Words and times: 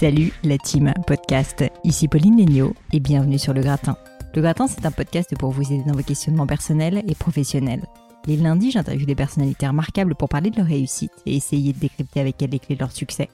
Salut 0.00 0.32
la 0.44 0.56
team 0.56 0.94
podcast, 1.06 1.62
ici 1.84 2.08
Pauline 2.08 2.38
Legnaud 2.38 2.72
et 2.90 3.00
bienvenue 3.00 3.38
sur 3.38 3.52
Le 3.52 3.60
Gratin. 3.60 3.98
Le 4.34 4.40
Gratin, 4.40 4.66
c'est 4.66 4.86
un 4.86 4.90
podcast 4.90 5.36
pour 5.38 5.50
vous 5.50 5.74
aider 5.74 5.84
dans 5.86 5.92
vos 5.92 6.02
questionnements 6.02 6.46
personnels 6.46 7.02
et 7.06 7.14
professionnels. 7.14 7.84
Les 8.26 8.38
lundis, 8.38 8.70
j'interviewe 8.70 9.04
des 9.04 9.14
personnalités 9.14 9.68
remarquables 9.68 10.14
pour 10.14 10.30
parler 10.30 10.48
de 10.48 10.56
leur 10.56 10.68
réussite 10.68 11.12
et 11.26 11.36
essayer 11.36 11.74
de 11.74 11.80
décrypter 11.80 12.20
avec 12.20 12.40
elles 12.40 12.48
les 12.48 12.58
clés 12.58 12.76
de 12.76 12.80
leur 12.80 12.92
succès. 12.92 13.28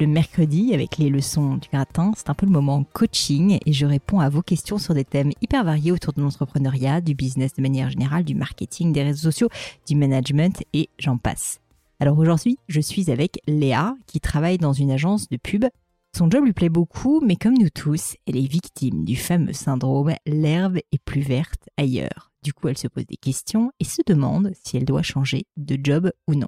Le 0.00 0.06
mercredi, 0.06 0.72
avec 0.72 0.96
les 0.96 1.10
leçons 1.10 1.56
du 1.56 1.68
gratin, 1.70 2.12
c'est 2.16 2.30
un 2.30 2.34
peu 2.34 2.46
le 2.46 2.52
moment 2.52 2.82
coaching 2.94 3.58
et 3.66 3.72
je 3.74 3.84
réponds 3.84 4.20
à 4.20 4.30
vos 4.30 4.40
questions 4.40 4.78
sur 4.78 4.94
des 4.94 5.04
thèmes 5.04 5.32
hyper 5.42 5.64
variés 5.64 5.92
autour 5.92 6.14
de 6.14 6.22
l'entrepreneuriat, 6.22 7.02
du 7.02 7.14
business 7.14 7.52
de 7.52 7.60
manière 7.60 7.90
générale, 7.90 8.24
du 8.24 8.34
marketing, 8.34 8.94
des 8.94 9.02
réseaux 9.02 9.30
sociaux, 9.30 9.50
du 9.86 9.94
management 9.96 10.64
et 10.72 10.88
j'en 10.98 11.18
passe. 11.18 11.60
Alors 12.00 12.18
aujourd'hui, 12.18 12.56
je 12.68 12.80
suis 12.80 13.10
avec 13.10 13.38
Léa 13.46 13.94
qui 14.06 14.20
travaille 14.20 14.56
dans 14.56 14.72
une 14.72 14.90
agence 14.90 15.28
de 15.28 15.36
pub. 15.36 15.66
Son 16.16 16.30
job 16.30 16.46
lui 16.46 16.54
plaît 16.54 16.70
beaucoup, 16.70 17.20
mais 17.20 17.36
comme 17.36 17.58
nous 17.58 17.68
tous, 17.68 18.16
elle 18.26 18.38
est 18.38 18.50
victime 18.50 19.04
du 19.04 19.16
fameux 19.16 19.52
syndrome 19.52 20.14
l'herbe 20.24 20.78
est 20.90 21.04
plus 21.04 21.20
verte 21.20 21.68
ailleurs. 21.76 22.32
Du 22.42 22.54
coup, 22.54 22.68
elle 22.68 22.78
se 22.78 22.88
pose 22.88 23.04
des 23.04 23.18
questions 23.18 23.70
et 23.80 23.84
se 23.84 24.00
demande 24.06 24.50
si 24.64 24.78
elle 24.78 24.86
doit 24.86 25.02
changer 25.02 25.44
de 25.58 25.78
job 25.78 26.10
ou 26.26 26.34
non. 26.34 26.46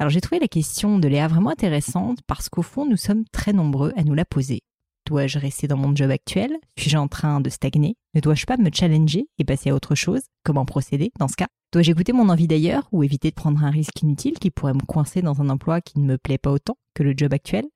Alors 0.00 0.10
j'ai 0.10 0.20
trouvé 0.20 0.40
la 0.40 0.48
question 0.48 0.98
de 0.98 1.06
Léa 1.06 1.28
vraiment 1.28 1.50
intéressante 1.50 2.18
parce 2.26 2.48
qu'au 2.48 2.62
fond, 2.62 2.84
nous 2.84 2.96
sommes 2.96 3.22
très 3.30 3.52
nombreux 3.52 3.92
à 3.94 4.02
nous 4.02 4.14
la 4.14 4.24
poser. 4.24 4.62
Dois-je 5.06 5.38
rester 5.38 5.68
dans 5.68 5.76
mon 5.76 5.94
job 5.94 6.10
actuel? 6.10 6.56
Suis-je 6.76 6.96
en 6.96 7.06
train 7.06 7.40
de 7.40 7.48
stagner? 7.48 7.94
Ne 8.16 8.20
dois-je 8.20 8.44
pas 8.44 8.56
me 8.56 8.70
challenger 8.74 9.28
et 9.38 9.44
passer 9.44 9.70
à 9.70 9.76
autre 9.76 9.94
chose? 9.94 10.22
Comment 10.42 10.64
procéder 10.64 11.12
dans 11.20 11.28
ce 11.28 11.36
cas? 11.36 11.46
Dois-je 11.72 11.92
écouter 11.92 12.12
mon 12.12 12.28
envie 12.28 12.48
d'ailleurs 12.48 12.88
ou 12.90 13.04
éviter 13.04 13.30
de 13.30 13.36
prendre 13.36 13.62
un 13.62 13.70
risque 13.70 14.02
inutile 14.02 14.40
qui 14.40 14.50
pourrait 14.50 14.74
me 14.74 14.84
coincer 14.84 15.22
dans 15.22 15.40
un 15.40 15.48
emploi 15.48 15.80
qui 15.80 16.00
ne 16.00 16.06
me 16.06 16.18
plaît 16.18 16.38
pas 16.38 16.50
autant 16.50 16.76
que 16.92 17.04
le 17.04 17.14
job 17.16 17.32
actuel? 17.32 17.66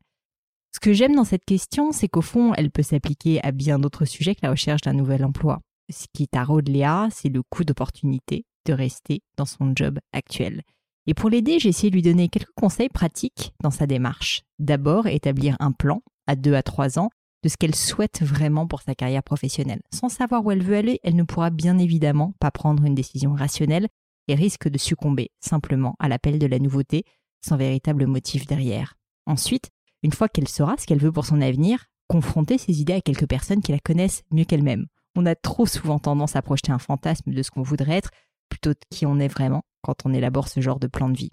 Ce 0.72 0.80
que 0.80 0.92
j'aime 0.92 1.14
dans 1.14 1.24
cette 1.24 1.44
question, 1.44 1.92
c'est 1.92 2.08
qu'au 2.08 2.22
fond, 2.22 2.54
elle 2.54 2.70
peut 2.70 2.82
s'appliquer 2.82 3.44
à 3.44 3.50
bien 3.50 3.78
d'autres 3.78 4.04
sujets 4.04 4.34
que 4.34 4.40
la 4.42 4.50
recherche 4.50 4.82
d'un 4.82 4.92
nouvel 4.92 5.24
emploi. 5.24 5.60
Ce 5.90 6.06
qui 6.12 6.28
taraude 6.28 6.68
Léa, 6.68 7.08
c'est 7.10 7.28
le 7.28 7.42
coût 7.42 7.64
d'opportunité 7.64 8.44
de 8.66 8.72
rester 8.72 9.22
dans 9.36 9.46
son 9.46 9.72
job 9.74 9.98
actuel. 10.12 10.62
Et 11.06 11.14
pour 11.14 11.30
l'aider, 11.30 11.58
j'ai 11.58 11.70
essayé 11.70 11.90
de 11.90 11.96
lui 11.96 12.02
donner 12.02 12.28
quelques 12.28 12.54
conseils 12.54 12.88
pratiques 12.88 13.52
dans 13.62 13.70
sa 13.70 13.86
démarche. 13.86 14.42
D'abord, 14.58 15.06
établir 15.06 15.56
un 15.58 15.72
plan 15.72 16.02
à 16.26 16.36
2 16.36 16.54
à 16.54 16.62
3 16.62 16.98
ans 16.98 17.10
de 17.42 17.48
ce 17.48 17.56
qu'elle 17.56 17.74
souhaite 17.74 18.22
vraiment 18.22 18.66
pour 18.66 18.82
sa 18.82 18.94
carrière 18.94 19.22
professionnelle. 19.22 19.80
Sans 19.92 20.08
savoir 20.08 20.44
où 20.44 20.50
elle 20.50 20.62
veut 20.62 20.76
aller, 20.76 21.00
elle 21.02 21.16
ne 21.16 21.22
pourra 21.22 21.50
bien 21.50 21.78
évidemment 21.78 22.34
pas 22.38 22.50
prendre 22.50 22.84
une 22.84 22.94
décision 22.94 23.32
rationnelle 23.32 23.88
et 24.28 24.34
risque 24.34 24.68
de 24.68 24.78
succomber 24.78 25.30
simplement 25.40 25.96
à 25.98 26.08
l'appel 26.08 26.38
de 26.38 26.46
la 26.46 26.58
nouveauté 26.58 27.04
sans 27.44 27.56
véritable 27.56 28.06
motif 28.06 28.46
derrière. 28.46 28.94
Ensuite, 29.26 29.70
une 30.02 30.12
fois 30.12 30.28
qu'elle 30.28 30.48
saura 30.48 30.76
ce 30.78 30.86
qu'elle 30.86 31.00
veut 31.00 31.12
pour 31.12 31.26
son 31.26 31.40
avenir, 31.40 31.86
confronter 32.08 32.58
ses 32.58 32.80
idées 32.80 32.94
à 32.94 33.00
quelques 33.00 33.28
personnes 33.28 33.62
qui 33.62 33.72
la 33.72 33.78
connaissent 33.78 34.22
mieux 34.30 34.44
qu'elle-même. 34.44 34.86
On 35.16 35.26
a 35.26 35.34
trop 35.34 35.66
souvent 35.66 35.98
tendance 35.98 36.36
à 36.36 36.42
projeter 36.42 36.72
un 36.72 36.78
fantasme 36.78 37.32
de 37.32 37.42
ce 37.42 37.50
qu'on 37.50 37.62
voudrait 37.62 37.96
être 37.96 38.10
plutôt 38.48 38.70
de 38.70 38.78
qui 38.90 39.06
on 39.06 39.18
est 39.18 39.28
vraiment 39.28 39.62
quand 39.82 40.06
on 40.06 40.12
élabore 40.12 40.48
ce 40.48 40.60
genre 40.60 40.80
de 40.80 40.86
plan 40.86 41.08
de 41.08 41.16
vie. 41.16 41.32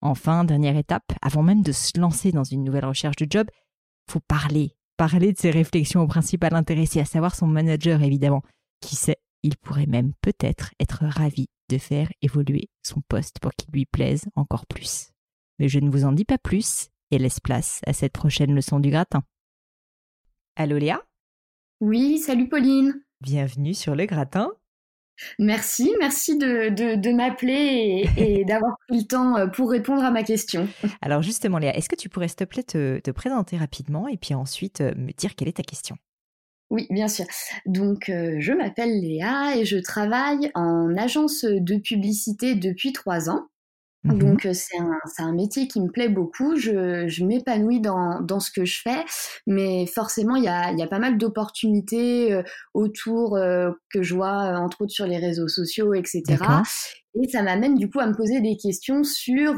Enfin, 0.00 0.44
dernière 0.44 0.76
étape, 0.76 1.12
avant 1.22 1.42
même 1.42 1.62
de 1.62 1.72
se 1.72 1.98
lancer 1.98 2.32
dans 2.32 2.44
une 2.44 2.64
nouvelle 2.64 2.84
recherche 2.84 3.16
de 3.16 3.26
job, 3.28 3.48
faut 4.10 4.20
parler, 4.20 4.76
parler 4.96 5.32
de 5.32 5.38
ses 5.38 5.50
réflexions 5.50 6.02
au 6.02 6.06
principal 6.06 6.54
intéressé, 6.54 7.00
à 7.00 7.04
savoir 7.04 7.34
son 7.34 7.46
manager 7.46 8.02
évidemment. 8.02 8.42
Qui 8.80 8.96
sait, 8.96 9.16
il 9.42 9.56
pourrait 9.56 9.86
même 9.86 10.12
peut-être 10.20 10.72
être 10.78 11.04
ravi 11.06 11.46
de 11.70 11.78
faire 11.78 12.10
évoluer 12.20 12.68
son 12.82 13.00
poste 13.08 13.38
pour 13.40 13.52
qu'il 13.52 13.72
lui 13.72 13.86
plaise 13.86 14.24
encore 14.36 14.66
plus. 14.66 15.10
Mais 15.58 15.68
je 15.68 15.78
ne 15.78 15.90
vous 15.90 16.04
en 16.04 16.12
dis 16.12 16.24
pas 16.24 16.38
plus 16.38 16.88
et 17.10 17.18
laisse 17.18 17.40
place 17.40 17.80
à 17.86 17.92
cette 17.92 18.12
prochaine 18.12 18.54
leçon 18.54 18.80
du 18.80 18.90
gratin. 18.90 19.22
Allô 20.56 20.78
Léa? 20.78 21.02
Oui, 21.80 22.18
salut 22.18 22.48
Pauline. 22.48 23.02
Bienvenue 23.20 23.74
sur 23.74 23.94
le 23.94 24.06
gratin. 24.06 24.52
Merci, 25.38 25.92
merci 25.98 26.36
de, 26.38 27.12
m'appeler 27.12 28.08
et, 28.16 28.44
d'avoir 28.48 28.76
pris 28.88 28.98
le 28.98 29.06
temps 29.06 29.36
euh, 29.36 29.46
pour 29.46 29.70
répondre 29.70 30.02
à 30.02 30.10
ma 30.10 30.22
question. 30.22 30.68
Alors 31.00 31.22
justement, 31.22 31.58
Léa, 31.58 31.76
est-ce 31.76 31.88
que 31.88 31.96
tu 31.96 32.08
pourrais, 32.08 32.28
s'il 32.28 32.36
te 32.38 32.44
plaît, 32.44 32.62
te, 32.62 33.10
présenter 33.10 33.56
rapidement 33.56 34.08
et 34.08 34.16
puis 34.16 34.34
ensuite 34.34 34.80
euh, 34.80 34.92
me 34.96 35.12
dire 35.12 35.34
quelle 35.34 35.48
est 35.48 35.56
ta 35.56 35.62
question? 35.62 35.96
Oui, 36.70 36.86
bien 36.90 37.08
sûr. 37.08 37.26
Donc, 37.66 38.08
euh, 38.08 38.36
je 38.40 38.52
m'appelle 38.52 39.00
Léa 39.00 39.56
et 39.56 39.64
je 39.64 39.76
travaille 39.76 40.50
en 40.54 40.96
agence 40.96 41.44
de 41.44 41.76
publicité 41.76 42.54
depuis 42.54 42.92
trois 42.92 43.30
ans. 43.30 43.46
Mmh 44.04 44.18
Donc 44.18 44.48
c'est 44.52 44.78
un, 44.78 44.98
un, 45.18 45.32
métier 45.32 45.66
qui 45.66 45.80
me 45.80 45.88
plaît 45.90 46.10
beaucoup, 46.10 46.56
je, 46.56 47.08
je 47.08 47.24
m'épanouis 47.24 47.80
dans, 47.80 48.20
dans, 48.20 48.38
ce 48.38 48.50
que 48.50 48.64
je 48.64 48.82
fais, 48.82 49.04
mais 49.46 49.86
forcément 49.86 50.36
il 50.36 50.44
y 50.44 50.48
a, 50.48 50.72
y 50.72 50.82
a, 50.82 50.86
pas 50.86 50.98
mal 50.98 51.16
d'opportunités 51.16 52.42
autour 52.74 53.38
que 53.90 54.02
je 54.02 54.14
vois 54.14 54.58
entre 54.58 54.82
autres 54.82 54.92
sur 54.92 55.06
les 55.06 55.16
réseaux 55.16 55.48
sociaux, 55.48 55.94
etc. 55.94 56.22
Et 57.22 57.28
ça 57.28 57.42
m'amène 57.42 57.76
du 57.76 57.88
coup 57.88 58.00
à 58.00 58.06
me 58.06 58.14
poser 58.14 58.40
des 58.40 58.56
questions 58.56 59.04
sur 59.04 59.54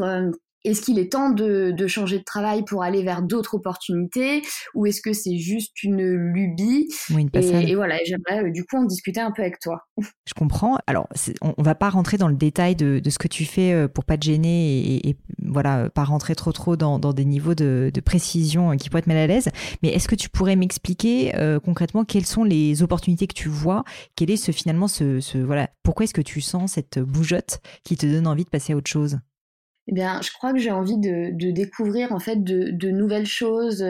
est-ce 0.66 0.82
qu'il 0.82 0.98
est 0.98 1.12
temps 1.12 1.30
de, 1.30 1.74
changer 1.86 2.18
de 2.18 2.24
travail 2.24 2.64
pour 2.64 2.82
aller 2.82 3.02
vers 3.02 3.22
d'autres 3.22 3.54
opportunités 3.54 4.42
ou 4.74 4.86
est-ce 4.86 5.00
que 5.00 5.12
c'est 5.12 5.38
juste 5.38 5.82
une 5.82 6.02
lubie 6.02 6.88
et, 7.32 7.74
voilà, 7.74 7.98
j'aimerais 8.04 8.48
euh, 8.48 8.50
du 8.50 8.64
coup 8.64 8.76
en 8.76 8.84
discuter 8.84 9.20
un 9.20 9.30
peu 9.30 9.42
avec 9.42 9.60
toi. 9.60 9.86
Je 10.26 10.34
comprends. 10.34 10.78
Alors, 10.86 11.08
on, 11.42 11.54
ne 11.56 11.64
va 11.64 11.74
pas 11.74 11.90
rentrer 11.90 12.16
dans 12.16 12.28
le 12.28 12.34
détail 12.34 12.74
de, 12.74 13.00
ce 13.08 13.18
que 13.18 13.28
tu 13.28 13.44
fais 13.44 13.72
euh, 13.72 13.88
pour 13.88 14.04
pas 14.04 14.16
te 14.16 14.24
gêner 14.24 15.06
et, 15.08 15.16
voilà, 15.44 15.88
pas 15.90 16.04
rentrer 16.04 16.34
trop 16.34 16.52
trop 16.52 16.76
dans, 16.76 16.98
des 16.98 17.24
niveaux 17.24 17.54
de, 17.54 17.92
précision 18.04 18.72
euh, 18.72 18.76
qui 18.76 18.88
pourraient 18.88 19.00
être 19.00 19.06
mal 19.06 19.16
à 19.16 19.26
l'aise. 19.26 19.48
Mais 19.82 19.90
est-ce 19.90 20.08
que 20.08 20.14
tu 20.14 20.28
pourrais 20.28 20.56
m'expliquer 20.56 21.32
concrètement 21.64 22.04
quelles 22.04 22.26
sont 22.26 22.44
les 22.44 22.82
opportunités 22.82 23.26
que 23.26 23.34
tu 23.34 23.48
vois? 23.48 23.84
Quel 24.16 24.30
est 24.30 24.36
ce 24.36 24.52
finalement 24.52 24.88
ce 24.88 25.38
voilà 25.38 25.70
Pourquoi 25.82 26.04
est-ce 26.04 26.14
que 26.14 26.20
tu 26.20 26.40
sens 26.40 26.72
cette 26.72 26.98
bougeotte 26.98 27.60
qui 27.84 27.96
te 27.96 28.06
donne 28.06 28.26
envie 28.26 28.44
de 28.44 28.50
passer 28.50 28.72
à 28.72 28.76
autre 28.76 28.90
chose? 28.90 29.18
Eh 29.88 29.92
bien, 29.92 30.20
je 30.20 30.32
crois 30.32 30.52
que 30.52 30.58
j'ai 30.58 30.72
envie 30.72 30.98
de, 30.98 31.30
découvrir 31.50 32.12
en 32.12 32.18
fait 32.18 32.42
de, 32.42 32.90
nouvelles 32.90 33.26
choses. 33.26 33.84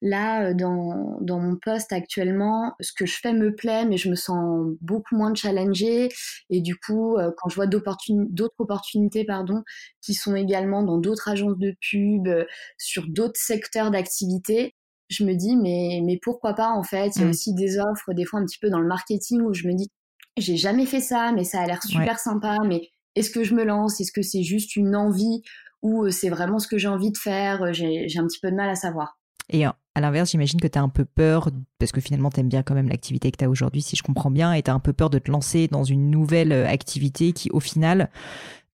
Là, 0.00 0.46
euh, 0.48 0.54
dans, 0.54 1.18
dans, 1.20 1.40
mon 1.40 1.56
poste 1.56 1.92
actuellement, 1.92 2.74
ce 2.80 2.92
que 2.92 3.04
je 3.04 3.18
fais 3.20 3.32
me 3.32 3.54
plaît, 3.54 3.84
mais 3.84 3.98
je 3.98 4.08
me 4.08 4.14
sens 4.14 4.66
beaucoup 4.80 5.14
moins 5.16 5.34
challengée. 5.34 6.08
Et 6.48 6.60
du 6.62 6.76
coup, 6.76 7.16
euh, 7.16 7.30
quand 7.36 7.50
je 7.50 7.56
vois 7.56 7.66
d'autres 7.66 8.54
opportunités, 8.58 9.24
pardon, 9.24 9.62
qui 10.00 10.14
sont 10.14 10.34
également 10.34 10.82
dans 10.82 10.98
d'autres 10.98 11.28
agences 11.28 11.58
de 11.58 11.74
pub, 11.80 12.28
euh, 12.28 12.44
sur 12.78 13.06
d'autres 13.08 13.40
secteurs 13.40 13.90
d'activité, 13.90 14.74
je 15.10 15.24
me 15.24 15.34
dis 15.34 15.56
mais 15.56 16.00
mais 16.04 16.18
pourquoi 16.22 16.54
pas 16.54 16.70
en 16.70 16.82
fait? 16.82 17.16
Il 17.16 17.20
y 17.20 17.22
a 17.24 17.26
mmh. 17.26 17.30
aussi 17.30 17.54
des 17.54 17.78
offres 17.78 18.14
des 18.14 18.24
fois 18.24 18.40
un 18.40 18.46
petit 18.46 18.58
peu 18.58 18.70
dans 18.70 18.78
le 18.78 18.86
marketing 18.86 19.42
où 19.42 19.52
je 19.52 19.66
me 19.68 19.74
dis 19.74 19.90
j'ai 20.38 20.56
jamais 20.56 20.86
fait 20.86 21.00
ça, 21.00 21.32
mais 21.32 21.44
ça 21.44 21.60
a 21.60 21.66
l'air 21.66 21.82
super 21.82 22.18
sympa, 22.18 22.56
mais 22.66 22.88
est-ce 23.14 23.30
que 23.30 23.44
je 23.44 23.54
me 23.54 23.64
lance? 23.64 24.00
Est-ce 24.00 24.12
que 24.12 24.22
c'est 24.22 24.42
juste 24.42 24.76
une 24.76 24.96
envie? 24.96 25.42
Ou 25.82 26.04
euh, 26.04 26.10
c'est 26.10 26.28
vraiment 26.28 26.58
ce 26.58 26.68
que 26.68 26.78
j'ai 26.78 26.88
envie 26.88 27.10
de 27.10 27.18
faire? 27.18 27.62
Euh, 27.62 27.72
J'ai 27.72 28.18
un 28.18 28.26
petit 28.26 28.40
peu 28.40 28.50
de 28.50 28.56
mal 28.56 28.70
à 28.70 28.74
savoir. 28.76 29.18
Et 29.50 29.64
À 29.64 30.00
l'inverse, 30.00 30.30
j'imagine 30.30 30.60
que 30.60 30.68
tu 30.68 30.78
as 30.78 30.82
un 30.82 30.88
peu 30.88 31.04
peur, 31.04 31.50
parce 31.78 31.92
que 31.92 32.00
finalement, 32.00 32.30
tu 32.30 32.40
aimes 32.40 32.48
bien 32.48 32.62
quand 32.62 32.74
même 32.74 32.88
l'activité 32.88 33.30
que 33.30 33.36
tu 33.36 33.44
as 33.44 33.50
aujourd'hui, 33.50 33.82
si 33.82 33.96
je 33.96 34.02
comprends 34.02 34.30
bien, 34.30 34.52
et 34.52 34.62
tu 34.62 34.70
as 34.70 34.74
un 34.74 34.80
peu 34.80 34.92
peur 34.92 35.10
de 35.10 35.18
te 35.18 35.30
lancer 35.30 35.68
dans 35.68 35.84
une 35.84 36.10
nouvelle 36.10 36.52
euh, 36.52 36.66
activité 36.66 37.32
qui, 37.32 37.50
au 37.50 37.60
final, 37.60 38.08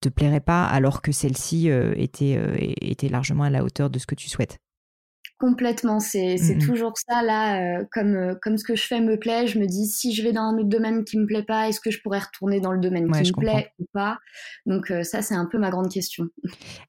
te 0.00 0.08
plairait 0.08 0.41
pas, 0.41 0.64
alors 0.64 1.02
que 1.02 1.11
celle-ci 1.11 1.70
euh, 1.70 1.94
était, 1.96 2.37
euh, 2.37 2.55
était 2.58 3.08
largement 3.08 3.44
à 3.44 3.50
la 3.50 3.64
hauteur 3.64 3.91
de 3.91 3.99
ce 3.99 4.06
que 4.06 4.14
tu 4.14 4.29
souhaites. 4.29 4.58
Complètement, 5.38 6.00
c'est 6.00 6.35
mmh 6.35 6.58
toujours 6.58 6.94
ça 6.96 7.23
là, 7.23 7.61
euh, 7.61 7.85
comme, 7.93 8.17
euh, 8.17 8.35
comme 8.43 8.58
ce 8.58 8.64
que 8.64 8.75
je 8.75 8.82
fais 8.82 9.00
me 9.00 9.17
plaît, 9.17 9.46
je 9.46 9.61
me 9.61 9.67
dis 9.67 9.87
si 9.87 10.12
je 10.12 10.25
vais 10.25 10.32
dans 10.32 10.43
un 10.43 10.58
autre 10.58 10.69
domaine 10.69 11.05
qui 11.05 11.17
me 11.17 11.26
plaît 11.26 11.44
pas, 11.44 11.69
est-ce 11.69 11.81
que 11.81 11.93
je 11.93 12.02
pourrais 12.02 12.19
retourner 12.19 12.61
dans 12.61 12.73
le 12.73 12.81
domaine 12.81 13.08
qui 13.12 13.31
me 13.31 13.38
plaît 13.38 13.70
ou 13.79 13.85
pas? 13.93 14.19
Donc 14.67 14.90
euh, 14.90 15.05
ça 15.05 15.23
c'est 15.23 15.37
un 15.37 15.46
peu 15.46 15.56
ma 15.56 15.70
grande 15.70 15.93
question. 15.93 16.25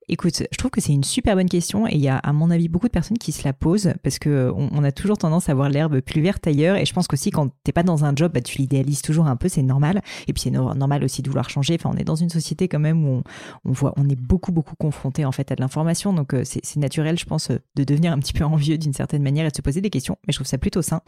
Écoute, 0.07 0.42
je 0.51 0.57
trouve 0.57 0.72
que 0.72 0.81
c'est 0.81 0.94
une 0.94 1.04
super 1.04 1.36
bonne 1.36 1.48
question 1.48 1.86
et 1.86 1.94
il 1.94 2.01
y 2.01 2.07
a 2.07 2.18
à 2.18 2.34
mon 2.34 2.50
avis 2.50 2.69
beaucoup 2.69 2.88
de 2.88 2.92
personnes 2.92 3.19
qui 3.19 3.31
se 3.31 3.44
la 3.44 3.54
posent 3.54 3.94
parce 4.01 4.18
que 4.18 4.52
on, 4.56 4.84
a 4.84 4.92
toujours 4.92 5.19
tendance 5.19 5.48
à 5.50 5.54
voir 5.54 5.69
l'herbe 5.69 6.02
plus 6.02 6.22
verte 6.22 6.48
ailleurs 6.48 6.75
et 6.75 6.86
je 6.86 6.94
pense 6.94 7.07
qu'aussi 7.07 7.30
quand 7.30 7.52
t'es 7.63 7.72
pas 7.72 7.84
dans 7.84 8.04
un 8.04 8.16
job, 8.16 8.31
bah, 8.34 8.42
tu 8.42 8.57
l'idéalises 8.57 9.04
toujours 9.04 9.28
un 9.28 9.36
peu, 9.36 9.48
c'est 9.48 9.62
normal 9.62 10.02
et 10.28 10.34
puis 10.34 10.42
c'est 10.42 10.52
normal 10.52 11.04
aussi 11.04 11.22
de 11.22 11.30
vouloir 11.30 11.52
changer. 11.52 11.75
Enfin 11.75 11.92
on 11.94 11.98
est 11.98 12.04
dans 12.04 12.16
une 12.16 12.30
société 12.30 12.68
quand 12.68 12.80
même 12.80 13.06
où 13.06 13.18
on, 13.18 13.24
on 13.66 13.72
voit, 13.72 13.94
on 13.95 14.10
est 14.10 14.19
beaucoup 14.19 14.52
beaucoup 14.52 14.75
confronté 14.75 15.24
en 15.24 15.31
fait 15.31 15.52
à 15.52 15.56
de 15.56 15.62
l'information 15.62 16.13
donc 16.13 16.36
c'est 16.44 16.78
naturel 16.78 17.19
je 17.19 17.25
pense 17.25 17.50
de 17.50 17.84
devenir 17.84 18.12
un 18.12 18.18
petit 18.18 18.34
peu 18.34 18.38
envieux 18.44 18.77
d'une 18.77 18.94
certaine 18.94 19.24
manière 19.24 19.45
et 19.45 19.50
de 19.50 19.56
se 19.56 19.62
poser 19.62 19.81
des 19.81 19.89
questions, 19.89 20.18
mais 20.27 20.33
je 20.33 20.38
trouve 20.38 20.47
ça 20.47 20.57
plutôt 20.57 20.81
sain. 20.81 21.01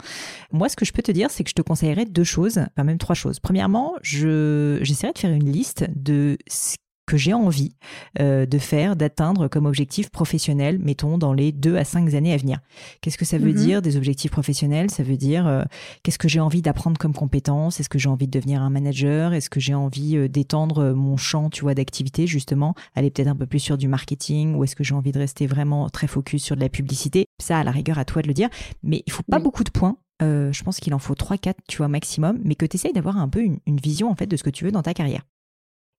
Moi, 0.52 0.68
ce 0.68 0.76
que 0.76 0.84
je 0.84 0.92
peux 0.92 1.02
te 1.02 1.12
dire, 1.12 1.30
c'est 1.30 1.44
que 1.44 1.50
je 1.50 1.54
te 1.54 1.62
conseillerais 1.62 2.04
deux 2.04 2.24
choses, 2.24 2.58
enfin 2.58 2.84
même 2.84 2.98
trois 2.98 3.14
choses. 3.14 3.40
Premièrement, 3.40 3.94
je 4.02 4.78
j'essaierai 4.82 5.12
de 5.12 5.18
faire 5.18 5.32
une 5.32 5.50
liste 5.50 5.86
de 5.94 6.38
ce 6.46 6.76
que 7.12 7.18
j'ai 7.18 7.34
envie 7.34 7.74
euh, 8.20 8.46
de 8.46 8.56
faire, 8.56 8.96
d'atteindre 8.96 9.46
comme 9.46 9.66
objectif 9.66 10.08
professionnel, 10.08 10.78
mettons, 10.78 11.18
dans 11.18 11.34
les 11.34 11.52
deux 11.52 11.76
à 11.76 11.84
cinq 11.84 12.14
années 12.14 12.32
à 12.32 12.38
venir. 12.38 12.60
Qu'est-ce 13.02 13.18
que 13.18 13.26
ça 13.26 13.36
veut 13.36 13.50
mhm. 13.50 13.56
dire 13.56 13.82
des 13.82 13.98
objectifs 13.98 14.30
professionnels? 14.30 14.90
Ça 14.90 15.02
veut 15.02 15.18
dire 15.18 15.46
euh, 15.46 15.62
qu'est-ce 16.02 16.18
que 16.18 16.26
j'ai 16.26 16.40
envie 16.40 16.62
d'apprendre 16.62 16.96
comme 16.96 17.12
compétence? 17.12 17.80
Est-ce 17.80 17.90
que 17.90 17.98
j'ai 17.98 18.08
envie 18.08 18.28
de 18.28 18.30
devenir 18.30 18.62
un 18.62 18.70
manager? 18.70 19.34
Est-ce 19.34 19.50
que 19.50 19.60
j'ai 19.60 19.74
envie 19.74 20.16
euh, 20.16 20.26
d'étendre 20.26 20.94
mon 20.94 21.18
champ, 21.18 21.50
tu 21.50 21.60
vois, 21.60 21.74
d'activité 21.74 22.26
justement, 22.26 22.74
aller 22.94 23.10
peut-être 23.10 23.28
un 23.28 23.36
peu 23.36 23.44
plus 23.44 23.60
sur 23.60 23.76
du 23.76 23.88
marketing? 23.88 24.54
Ou 24.54 24.64
est-ce 24.64 24.74
que 24.74 24.84
j'ai 24.84 24.94
envie 24.94 25.12
de 25.12 25.18
rester 25.18 25.46
vraiment 25.46 25.90
très 25.90 26.06
focus 26.06 26.42
sur 26.42 26.56
de 26.56 26.62
la 26.62 26.70
publicité? 26.70 27.26
Ça, 27.42 27.58
à 27.58 27.64
la 27.64 27.72
rigueur, 27.72 27.98
à 27.98 28.06
toi 28.06 28.22
de 28.22 28.28
le 28.28 28.34
dire. 28.34 28.48
Mais 28.82 29.02
il 29.06 29.12
faut 29.12 29.22
pas 29.30 29.38
beaucoup 29.38 29.64
de 29.64 29.70
points. 29.70 29.98
je 30.22 30.62
pense 30.62 30.78
qu'il 30.78 30.94
en 30.94 30.98
faut 30.98 31.14
3-4, 31.14 31.56
tu 31.68 31.76
vois, 31.76 31.88
maximum, 31.88 32.38
mais 32.42 32.54
que 32.54 32.64
tu 32.64 32.76
essayes 32.76 32.94
d'avoir 32.94 33.18
un 33.18 33.28
peu 33.28 33.42
une, 33.42 33.58
une, 33.66 33.76
vision 33.76 34.10
en 34.10 34.14
fait 34.14 34.26
de 34.26 34.36
ce 34.38 34.42
que 34.42 34.50
tu 34.50 34.64
veux 34.64 34.72
dans 34.72 34.82
ta 34.82 34.94
carrière. 34.94 35.24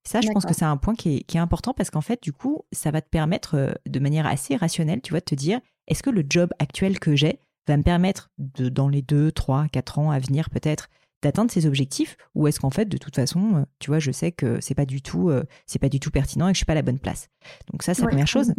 Ça, 0.05 0.21
je 0.21 0.27
pense 0.29 0.45
que 0.45 0.53
c'est 0.53 0.65
un 0.65 0.77
point 0.77 0.95
qui 0.95 1.25
est, 1.27 1.37
important 1.37 1.73
parce 1.73 1.89
qu'en 1.89 2.01
fait, 2.01 2.21
du 2.21 2.33
coup, 2.33 2.63
ça 2.71 2.91
va 2.91 3.01
te 3.01 3.09
permettre 3.09 3.55
euh, 3.55 3.71
de 3.87 3.99
manière 3.99 4.27
assez 4.27 4.55
rationnelle, 4.55 5.01
tu 5.01 5.11
vois, 5.11 5.19
de 5.19 5.25
te 5.25 5.35
dire, 5.35 5.59
est-ce 5.87 6.03
que 6.03 6.09
le 6.09 6.23
job 6.29 6.51
actuel 6.59 6.99
que 6.99 7.15
j'ai 7.15 7.39
va 7.67 7.77
me 7.77 7.83
permettre 7.83 8.29
de, 8.37 8.69
dans 8.69 8.89
les 8.89 9.01
2, 9.01 9.31
3, 9.31 9.67
4 9.69 9.99
ans 9.99 10.11
à 10.11 10.19
venir 10.19 10.49
peut-être, 10.49 10.89
d'atteindre 11.21 11.51
ces 11.51 11.65
objectifs 11.65 12.17
ou 12.35 12.47
est-ce 12.47 12.59
qu'en 12.59 12.69
fait 12.69 12.83
de 12.83 12.97
toute 12.97 13.15
façon 13.15 13.55
euh, 13.55 13.63
tu 13.79 13.89
vois 13.89 13.99
je 13.99 14.11
sais 14.11 14.33
que 14.33 14.59
c'est 14.59 14.75
pas 14.75 14.85
du 14.85 15.01
tout 15.01 15.29
euh, 15.29 15.45
c'est 15.65 15.79
pas 15.79 15.87
du 15.87 16.01
tout 16.01 16.11
pertinent 16.11 16.49
et 16.49 16.51
que 16.51 16.55
je 16.55 16.59
suis 16.59 16.65
pas 16.65 16.73
à 16.73 16.75
la 16.75 16.81
bonne 16.81 16.99
place? 16.99 17.29
Donc 17.71 17.81
ça 17.81 17.93
c'est 17.93 18.01
la 18.01 18.09
première 18.09 18.27
chose 18.27 18.53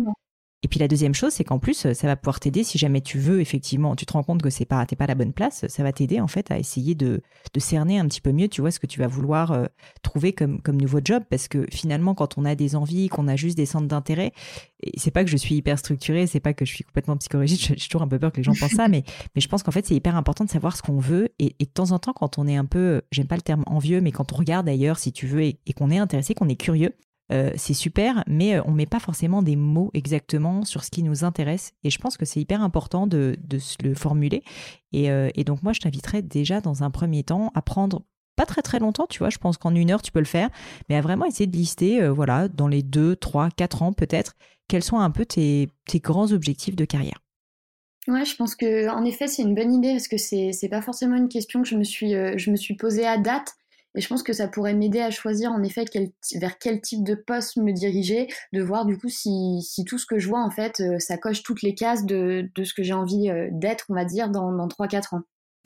et 0.64 0.68
puis 0.68 0.80
la 0.80 0.88
deuxième 0.88 1.14
chose, 1.14 1.34
c'est 1.34 1.44
qu'en 1.44 1.58
plus, 1.58 1.92
ça 1.92 2.06
va 2.06 2.16
pouvoir 2.16 2.40
t'aider 2.40 2.64
si 2.64 2.78
jamais 2.78 3.02
tu 3.02 3.18
veux 3.18 3.42
effectivement, 3.42 3.94
tu 3.94 4.06
te 4.06 4.14
rends 4.14 4.22
compte 4.22 4.40
que 4.40 4.48
c'est 4.48 4.64
pas, 4.64 4.84
t'es 4.86 4.96
pas 4.96 5.04
à 5.04 5.08
la 5.08 5.14
bonne 5.14 5.34
place, 5.34 5.66
ça 5.68 5.82
va 5.82 5.92
t'aider 5.92 6.20
en 6.20 6.26
fait 6.26 6.50
à 6.50 6.58
essayer 6.58 6.94
de, 6.94 7.20
de 7.52 7.60
cerner 7.60 7.98
un 7.98 8.06
petit 8.08 8.22
peu 8.22 8.32
mieux, 8.32 8.48
tu 8.48 8.62
vois, 8.62 8.70
ce 8.70 8.78
que 8.78 8.86
tu 8.86 8.98
vas 8.98 9.06
vouloir 9.06 9.52
euh, 9.52 9.66
trouver 10.02 10.32
comme, 10.32 10.62
comme 10.62 10.80
nouveau 10.80 11.00
job, 11.04 11.22
parce 11.28 11.48
que 11.48 11.66
finalement, 11.70 12.14
quand 12.14 12.38
on 12.38 12.46
a 12.46 12.54
des 12.54 12.76
envies, 12.76 13.08
qu'on 13.08 13.28
a 13.28 13.36
juste 13.36 13.58
des 13.58 13.66
centres 13.66 13.88
d'intérêt, 13.88 14.32
c'est 14.96 15.10
pas 15.10 15.22
que 15.22 15.30
je 15.30 15.36
suis 15.36 15.54
hyper 15.54 15.78
structurée, 15.78 16.26
c'est 16.26 16.40
pas 16.40 16.54
que 16.54 16.64
je 16.64 16.72
suis 16.72 16.84
complètement 16.84 17.18
psychorigide, 17.18 17.58
j'ai 17.76 17.88
toujours 17.88 18.00
un 18.00 18.08
peu 18.08 18.18
peur 18.18 18.32
que 18.32 18.38
les 18.38 18.42
gens 18.42 18.54
pensent 18.58 18.72
ça, 18.72 18.88
mais, 18.88 19.04
mais 19.34 19.42
je 19.42 19.48
pense 19.48 19.62
qu'en 19.62 19.70
fait, 19.70 19.84
c'est 19.84 19.94
hyper 19.94 20.16
important 20.16 20.44
de 20.44 20.50
savoir 20.50 20.78
ce 20.78 20.82
qu'on 20.82 20.98
veut, 20.98 21.28
et, 21.38 21.54
de 21.60 21.64
temps 21.66 21.90
en 21.90 21.98
temps, 21.98 22.14
quand 22.14 22.38
on 22.38 22.46
est 22.46 22.56
un 22.56 22.64
peu, 22.64 23.02
j'aime 23.10 23.26
pas 23.26 23.36
le 23.36 23.42
terme 23.42 23.64
envieux, 23.66 24.00
mais 24.00 24.12
quand 24.12 24.32
on 24.32 24.36
regarde 24.36 24.66
ailleurs, 24.66 24.98
si 24.98 25.12
tu 25.12 25.26
veux, 25.26 25.42
et 25.42 25.58
qu'on 25.76 25.90
est 25.90 25.98
intéressé, 25.98 26.34
qu'on 26.34 26.48
est 26.48 26.56
curieux, 26.56 26.94
euh, 27.32 27.50
c'est 27.56 27.74
super, 27.74 28.22
mais 28.26 28.56
euh, 28.56 28.62
on 28.66 28.72
met 28.72 28.86
pas 28.86 29.00
forcément 29.00 29.42
des 29.42 29.56
mots 29.56 29.90
exactement 29.94 30.64
sur 30.64 30.84
ce 30.84 30.90
qui 30.90 31.02
nous 31.02 31.24
intéresse. 31.24 31.72
Et 31.82 31.90
je 31.90 31.98
pense 31.98 32.16
que 32.16 32.24
c'est 32.24 32.40
hyper 32.40 32.62
important 32.62 33.06
de, 33.06 33.36
le 33.82 33.94
formuler. 33.94 34.42
Euh, 34.94 35.30
et, 35.34 35.44
donc 35.44 35.62
moi, 35.62 35.72
je 35.72 35.80
t'inviterais 35.80 36.22
déjà 36.22 36.60
dans 36.60 36.82
un 36.82 36.90
premier 36.90 37.22
temps 37.22 37.50
à 37.54 37.62
prendre 37.62 38.02
pas 38.36 38.46
très 38.46 38.62
très 38.62 38.80
longtemps, 38.80 39.06
tu 39.08 39.20
vois, 39.20 39.30
je 39.30 39.38
pense 39.38 39.58
qu'en 39.58 39.72
une 39.76 39.92
heure 39.92 40.02
tu 40.02 40.10
peux 40.10 40.18
le 40.18 40.24
faire, 40.24 40.50
mais 40.88 40.96
à 40.96 41.00
vraiment 41.00 41.24
essayer 41.24 41.46
de 41.46 41.56
lister, 41.56 42.08
voilà, 42.08 42.48
dans 42.48 42.66
les 42.66 42.82
deux, 42.82 43.14
trois, 43.14 43.48
quatre 43.48 43.84
ans 43.84 43.92
peut-être, 43.92 44.34
quels 44.66 44.82
sont 44.82 44.98
un 44.98 45.12
peu 45.12 45.24
tes, 45.24 45.68
grands 46.02 46.32
objectifs 46.32 46.74
de 46.74 46.84
carrière. 46.84 47.22
Ouais, 48.08 48.24
je 48.24 48.34
pense 48.34 48.56
que 48.56 48.88
en 48.88 49.04
effet 49.04 49.28
c'est 49.28 49.42
une 49.42 49.54
bonne 49.54 49.72
idée 49.72 49.92
parce 49.92 50.08
que 50.08 50.18
c'est 50.18 50.68
pas 50.68 50.82
forcément 50.82 51.14
une 51.14 51.28
question 51.28 51.62
que 51.62 51.68
je 51.68 51.76
me 52.50 52.56
suis 52.56 52.74
posée 52.74 53.06
à 53.06 53.18
date. 53.18 53.54
Et 53.96 54.00
je 54.00 54.08
pense 54.08 54.22
que 54.22 54.32
ça 54.32 54.48
pourrait 54.48 54.74
m'aider 54.74 55.00
à 55.00 55.10
choisir 55.10 55.52
en 55.52 55.62
effet 55.62 55.84
vers 56.34 56.58
quel 56.58 56.80
type 56.80 57.04
de 57.04 57.14
poste 57.14 57.56
me 57.56 57.72
diriger, 57.72 58.28
de 58.52 58.62
voir 58.62 58.86
du 58.86 58.98
coup 58.98 59.08
si, 59.08 59.62
tout 59.86 59.98
ce 59.98 60.06
que 60.06 60.18
je 60.18 60.28
vois 60.28 60.42
en 60.42 60.50
fait, 60.50 60.80
euh, 60.80 60.98
ça 60.98 61.16
coche 61.16 61.42
toutes 61.42 61.62
les 61.62 61.74
cases 61.74 62.04
de, 62.04 62.48
ce 62.56 62.74
que 62.74 62.82
j'ai 62.82 62.92
envie 62.92 63.30
euh, 63.30 63.48
d'être, 63.52 63.86
on 63.88 63.94
va 63.94 64.04
dire, 64.04 64.30
dans, 64.30 64.52
dans 64.52 64.66
3-4 64.66 65.16
ans. 65.16 65.22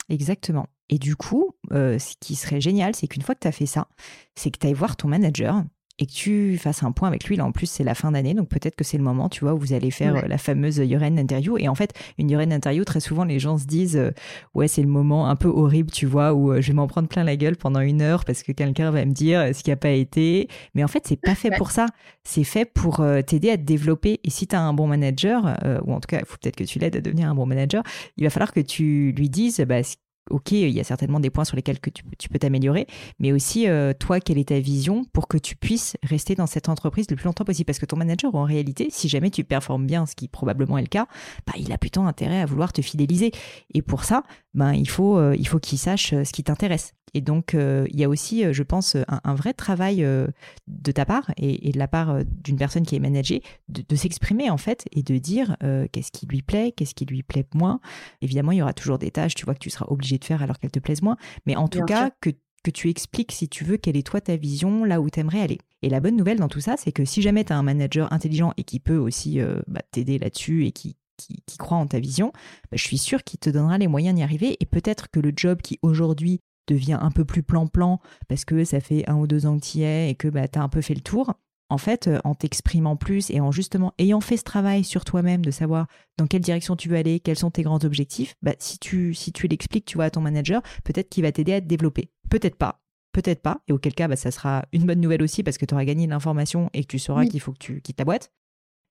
Exactement. 0.09 0.67
Et 0.89 0.97
du 0.97 1.15
coup, 1.15 1.55
euh, 1.71 1.99
ce 1.99 2.15
qui 2.19 2.35
serait 2.35 2.61
génial, 2.61 2.95
c'est 2.95 3.07
qu'une 3.07 3.21
fois 3.21 3.35
que 3.35 3.41
tu 3.41 3.47
as 3.47 3.51
fait 3.51 3.67
ça, 3.67 3.87
c'est 4.35 4.49
que 4.51 4.57
tu 4.57 4.67
ailles 4.67 4.73
voir 4.73 4.97
ton 4.97 5.07
manager 5.07 5.63
et 5.99 6.05
que 6.05 6.11
tu 6.11 6.57
fasses 6.57 6.81
un 6.83 6.93
point 6.93 7.09
avec 7.09 7.25
lui. 7.25 7.35
Là, 7.35 7.45
en 7.45 7.51
plus, 7.51 7.69
c'est 7.69 7.83
la 7.83 7.93
fin 7.93 8.11
d'année, 8.11 8.33
donc 8.33 8.47
peut-être 8.47 8.75
que 8.75 8.85
c'est 8.85 8.97
le 8.97 9.03
moment, 9.03 9.27
tu 9.27 9.41
vois, 9.41 9.53
où 9.53 9.59
vous 9.59 9.73
allez 9.73 9.91
faire 9.91 10.15
euh, 10.15 10.21
la 10.27 10.37
fameuse 10.37 10.77
Yoren 10.77 11.19
interview. 11.19 11.57
Et 11.57 11.67
en 11.67 11.75
fait, 11.75 11.93
une 12.17 12.29
Yoren 12.29 12.53
interview, 12.53 12.85
très 12.85 13.01
souvent, 13.01 13.25
les 13.25 13.37
gens 13.37 13.57
se 13.57 13.65
disent, 13.65 13.97
euh, 13.97 14.11
ouais, 14.55 14.69
c'est 14.69 14.81
le 14.81 14.87
moment 14.87 15.27
un 15.29 15.35
peu 15.35 15.49
horrible, 15.49 15.91
tu 15.91 16.05
vois, 16.05 16.33
où 16.33 16.53
euh, 16.53 16.61
je 16.61 16.67
vais 16.69 16.73
m'en 16.73 16.87
prendre 16.87 17.09
plein 17.09 17.25
la 17.25 17.35
gueule 17.35 17.57
pendant 17.57 17.81
une 17.81 18.01
heure 18.01 18.23
parce 18.23 18.43
que 18.43 18.53
quelqu'un 18.53 18.91
va 18.91 19.03
me 19.03 19.11
dire 19.11 19.53
ce 19.53 19.61
qui 19.61 19.71
n'a 19.71 19.75
pas 19.75 19.89
été. 19.89 20.47
Mais 20.73 20.85
en 20.85 20.87
fait, 20.87 21.05
c'est 21.05 21.19
pas 21.21 21.35
fait 21.35 21.51
pour 21.51 21.71
ça. 21.71 21.85
C'est 22.23 22.45
fait 22.45 22.65
pour 22.65 23.03
t'aider 23.27 23.49
à 23.51 23.57
te 23.57 23.63
développer. 23.63 24.21
Et 24.23 24.29
si 24.29 24.47
tu 24.47 24.55
as 24.55 24.61
un 24.61 24.73
bon 24.73 24.87
manager, 24.87 25.57
ou 25.85 25.93
en 25.93 25.99
tout 25.99 26.07
cas, 26.07 26.19
il 26.19 26.25
faut 26.25 26.37
peut-être 26.41 26.55
que 26.55 26.63
tu 26.63 26.79
l'aides 26.79 26.95
à 26.95 27.01
devenir 27.01 27.29
un 27.29 27.35
bon 27.35 27.45
manager, 27.45 27.83
il 28.17 28.23
va 28.23 28.29
falloir 28.29 28.53
que 28.53 28.59
tu 28.59 29.13
lui 29.17 29.29
dises, 29.29 29.59
bah, 29.67 29.81
ok, 30.29 30.51
il 30.51 30.69
y 30.69 30.79
a 30.79 30.83
certainement 30.83 31.19
des 31.19 31.29
points 31.29 31.45
sur 31.45 31.55
lesquels 31.55 31.79
que 31.79 31.89
tu, 31.89 32.29
peux 32.29 32.39
t'améliorer, 32.39 32.87
mais 33.19 33.31
aussi, 33.31 33.67
euh, 33.67 33.93
toi, 33.97 34.19
quelle 34.19 34.37
est 34.37 34.49
ta 34.49 34.59
vision 34.59 35.03
pour 35.13 35.27
que 35.27 35.37
tu 35.37 35.55
puisses 35.55 35.97
rester 36.03 36.35
dans 36.35 36.47
cette 36.47 36.69
entreprise 36.69 37.07
le 37.09 37.15
plus 37.15 37.25
longtemps 37.25 37.45
possible? 37.45 37.65
Parce 37.65 37.79
que 37.79 37.85
ton 37.85 37.97
manager, 37.97 38.33
en 38.35 38.43
réalité, 38.43 38.87
si 38.91 39.09
jamais 39.09 39.29
tu 39.29 39.43
performes 39.43 39.85
bien, 39.85 40.05
ce 40.05 40.15
qui 40.15 40.27
probablement 40.27 40.77
est 40.77 40.83
le 40.83 40.87
cas, 40.87 41.07
bah, 41.47 41.53
il 41.57 41.71
a 41.71 41.77
plutôt 41.77 42.01
intérêt 42.01 42.41
à 42.41 42.45
vouloir 42.45 42.73
te 42.73 42.81
fidéliser. 42.81 43.31
Et 43.73 43.81
pour 43.81 44.03
ça, 44.03 44.23
ben, 44.53 44.73
il 44.73 44.89
faut, 44.89 45.17
euh, 45.17 45.35
il 45.37 45.47
faut 45.47 45.59
qu'il 45.59 45.77
sache 45.77 46.13
euh, 46.13 46.23
ce 46.23 46.33
qui 46.33 46.43
t'intéresse. 46.43 46.93
Et 47.13 47.21
donc, 47.21 47.53
euh, 47.53 47.85
il 47.89 47.99
y 47.99 48.03
a 48.03 48.09
aussi, 48.09 48.53
je 48.53 48.63
pense, 48.63 48.95
un, 49.07 49.35
vrai 49.35 49.53
travail 49.53 49.97
de 49.97 50.91
ta 50.91 51.05
part 51.05 51.31
et, 51.37 51.71
de 51.71 51.77
la 51.77 51.87
part 51.87 52.19
d'une 52.25 52.57
personne 52.57 52.85
qui 52.85 52.95
est 52.95 52.99
managée 52.99 53.41
de, 53.67 53.95
s'exprimer 53.95 54.49
en 54.49 54.57
fait 54.57 54.85
et 54.91 55.03
de 55.03 55.17
dire 55.17 55.57
qu'est-ce 55.91 56.11
qui 56.11 56.25
lui 56.25 56.41
plaît, 56.41 56.73
qu'est-ce 56.75 56.95
qui 56.95 57.05
lui 57.05 57.23
plaît 57.23 57.45
moins. 57.53 57.79
Évidemment, 58.21 58.51
il 58.51 58.57
y 58.57 58.61
aura 58.61 58.73
toujours 58.73 58.97
des 58.97 59.11
tâches, 59.11 59.35
tu 59.35 59.45
vois, 59.45 59.53
que 59.53 59.59
tu 59.59 59.69
seras 59.69 59.85
obligé 59.89 60.17
de 60.17 60.25
faire 60.25 60.41
alors 60.41 60.59
qu'elles 60.59 60.71
te 60.71 60.79
plaisent 60.79 61.01
moins. 61.01 61.17
Mais 61.45 61.55
en 61.55 61.67
tout 61.67 61.83
cas, 61.83 62.11
que, 62.21 62.29
que 62.63 62.71
tu 62.71 62.89
expliques, 62.89 63.31
si 63.31 63.47
tu 63.47 63.63
veux, 63.63 63.77
quelle 63.77 63.97
est 63.97 64.05
toi 64.05 64.21
ta 64.21 64.35
vision, 64.35 64.83
là 64.83 65.01
où 65.01 65.09
tu 65.09 65.19
aimerais 65.19 65.41
aller. 65.41 65.59
Et 65.81 65.89
la 65.89 65.99
bonne 65.99 66.15
nouvelle 66.15 66.39
dans 66.39 66.49
tout 66.49 66.61
ça, 66.61 66.75
c'est 66.77 66.91
que 66.91 67.05
si 67.05 67.21
jamais 67.21 67.43
tu 67.43 67.53
as 67.53 67.57
un 67.57 67.63
manager 67.63 68.11
intelligent 68.11 68.53
et 68.57 68.63
qui 68.63 68.79
peut 68.79 68.97
aussi 68.97 69.39
bah, 69.67 69.81
t'aider 69.91 70.17
là-dessus 70.19 70.65
et 70.65 70.71
qui, 70.71 70.95
qui, 71.19 71.57
croit 71.57 71.77
en 71.77 71.87
ta 71.87 71.99
vision, 71.99 72.31
bah, 72.71 72.77
je 72.77 72.83
suis 72.83 72.97
sûre 72.97 73.23
qu'il 73.23 73.39
te 73.39 73.49
donnera 73.49 73.77
les 73.77 73.87
moyens 73.87 74.15
d'y 74.15 74.23
arriver. 74.23 74.57
Et 74.59 74.65
peut-être 74.65 75.09
que 75.09 75.19
le 75.19 75.31
job 75.35 75.61
qui 75.61 75.79
aujourd'hui 75.81 76.41
devient 76.67 76.99
un 77.01 77.11
peu 77.11 77.25
plus 77.25 77.43
plan-plan 77.43 77.99
parce 78.27 78.45
que 78.45 78.63
ça 78.63 78.79
fait 78.79 79.07
un 79.09 79.15
ou 79.15 79.27
deux 79.27 79.45
ans 79.45 79.57
que 79.59 79.65
tu 79.65 79.79
y 79.79 79.83
es 79.83 80.09
et 80.09 80.15
que 80.15 80.27
bah, 80.27 80.47
tu 80.47 80.59
as 80.59 80.63
un 80.63 80.69
peu 80.69 80.81
fait 80.81 80.93
le 80.93 81.01
tour, 81.01 81.33
en 81.69 81.77
fait, 81.77 82.07
euh, 82.07 82.19
en 82.23 82.35
t'exprimant 82.35 82.95
plus 82.95 83.29
et 83.29 83.39
en 83.39 83.51
justement 83.51 83.93
ayant 83.99 84.21
fait 84.21 84.37
ce 84.37 84.43
travail 84.43 84.83
sur 84.83 85.05
toi-même 85.05 85.45
de 85.45 85.51
savoir 85.51 85.87
dans 86.17 86.27
quelle 86.27 86.41
direction 86.41 86.75
tu 86.75 86.89
veux 86.89 86.97
aller, 86.97 87.19
quels 87.19 87.37
sont 87.37 87.51
tes 87.51 87.61
grands 87.61 87.83
objectifs, 87.83 88.35
bah, 88.41 88.53
si 88.59 88.79
tu, 88.79 89.13
si 89.13 89.31
tu 89.31 89.47
l'expliques 89.47 89.85
tu 89.85 89.95
vois, 89.95 90.05
à 90.05 90.09
ton 90.09 90.21
manager, 90.21 90.61
peut-être 90.83 91.09
qu'il 91.09 91.23
va 91.23 91.31
t'aider 91.31 91.53
à 91.53 91.61
te 91.61 91.67
développer. 91.67 92.11
Peut-être 92.29 92.55
pas. 92.55 92.81
Peut-être 93.11 93.41
pas. 93.41 93.61
Et 93.67 93.73
auquel 93.73 93.93
cas, 93.93 94.07
bah, 94.07 94.15
ça 94.15 94.31
sera 94.31 94.65
une 94.73 94.85
bonne 94.85 95.01
nouvelle 95.01 95.23
aussi 95.23 95.43
parce 95.43 95.57
que 95.57 95.65
tu 95.65 95.73
auras 95.73 95.85
gagné 95.85 96.07
l'information 96.07 96.69
et 96.73 96.83
que 96.83 96.87
tu 96.87 96.99
sauras 96.99 97.25
qu'il 97.25 97.39
faut 97.39 97.53
que 97.53 97.59
tu 97.59 97.81
quittes 97.81 97.97
ta 97.97 98.05
boîte. 98.05 98.31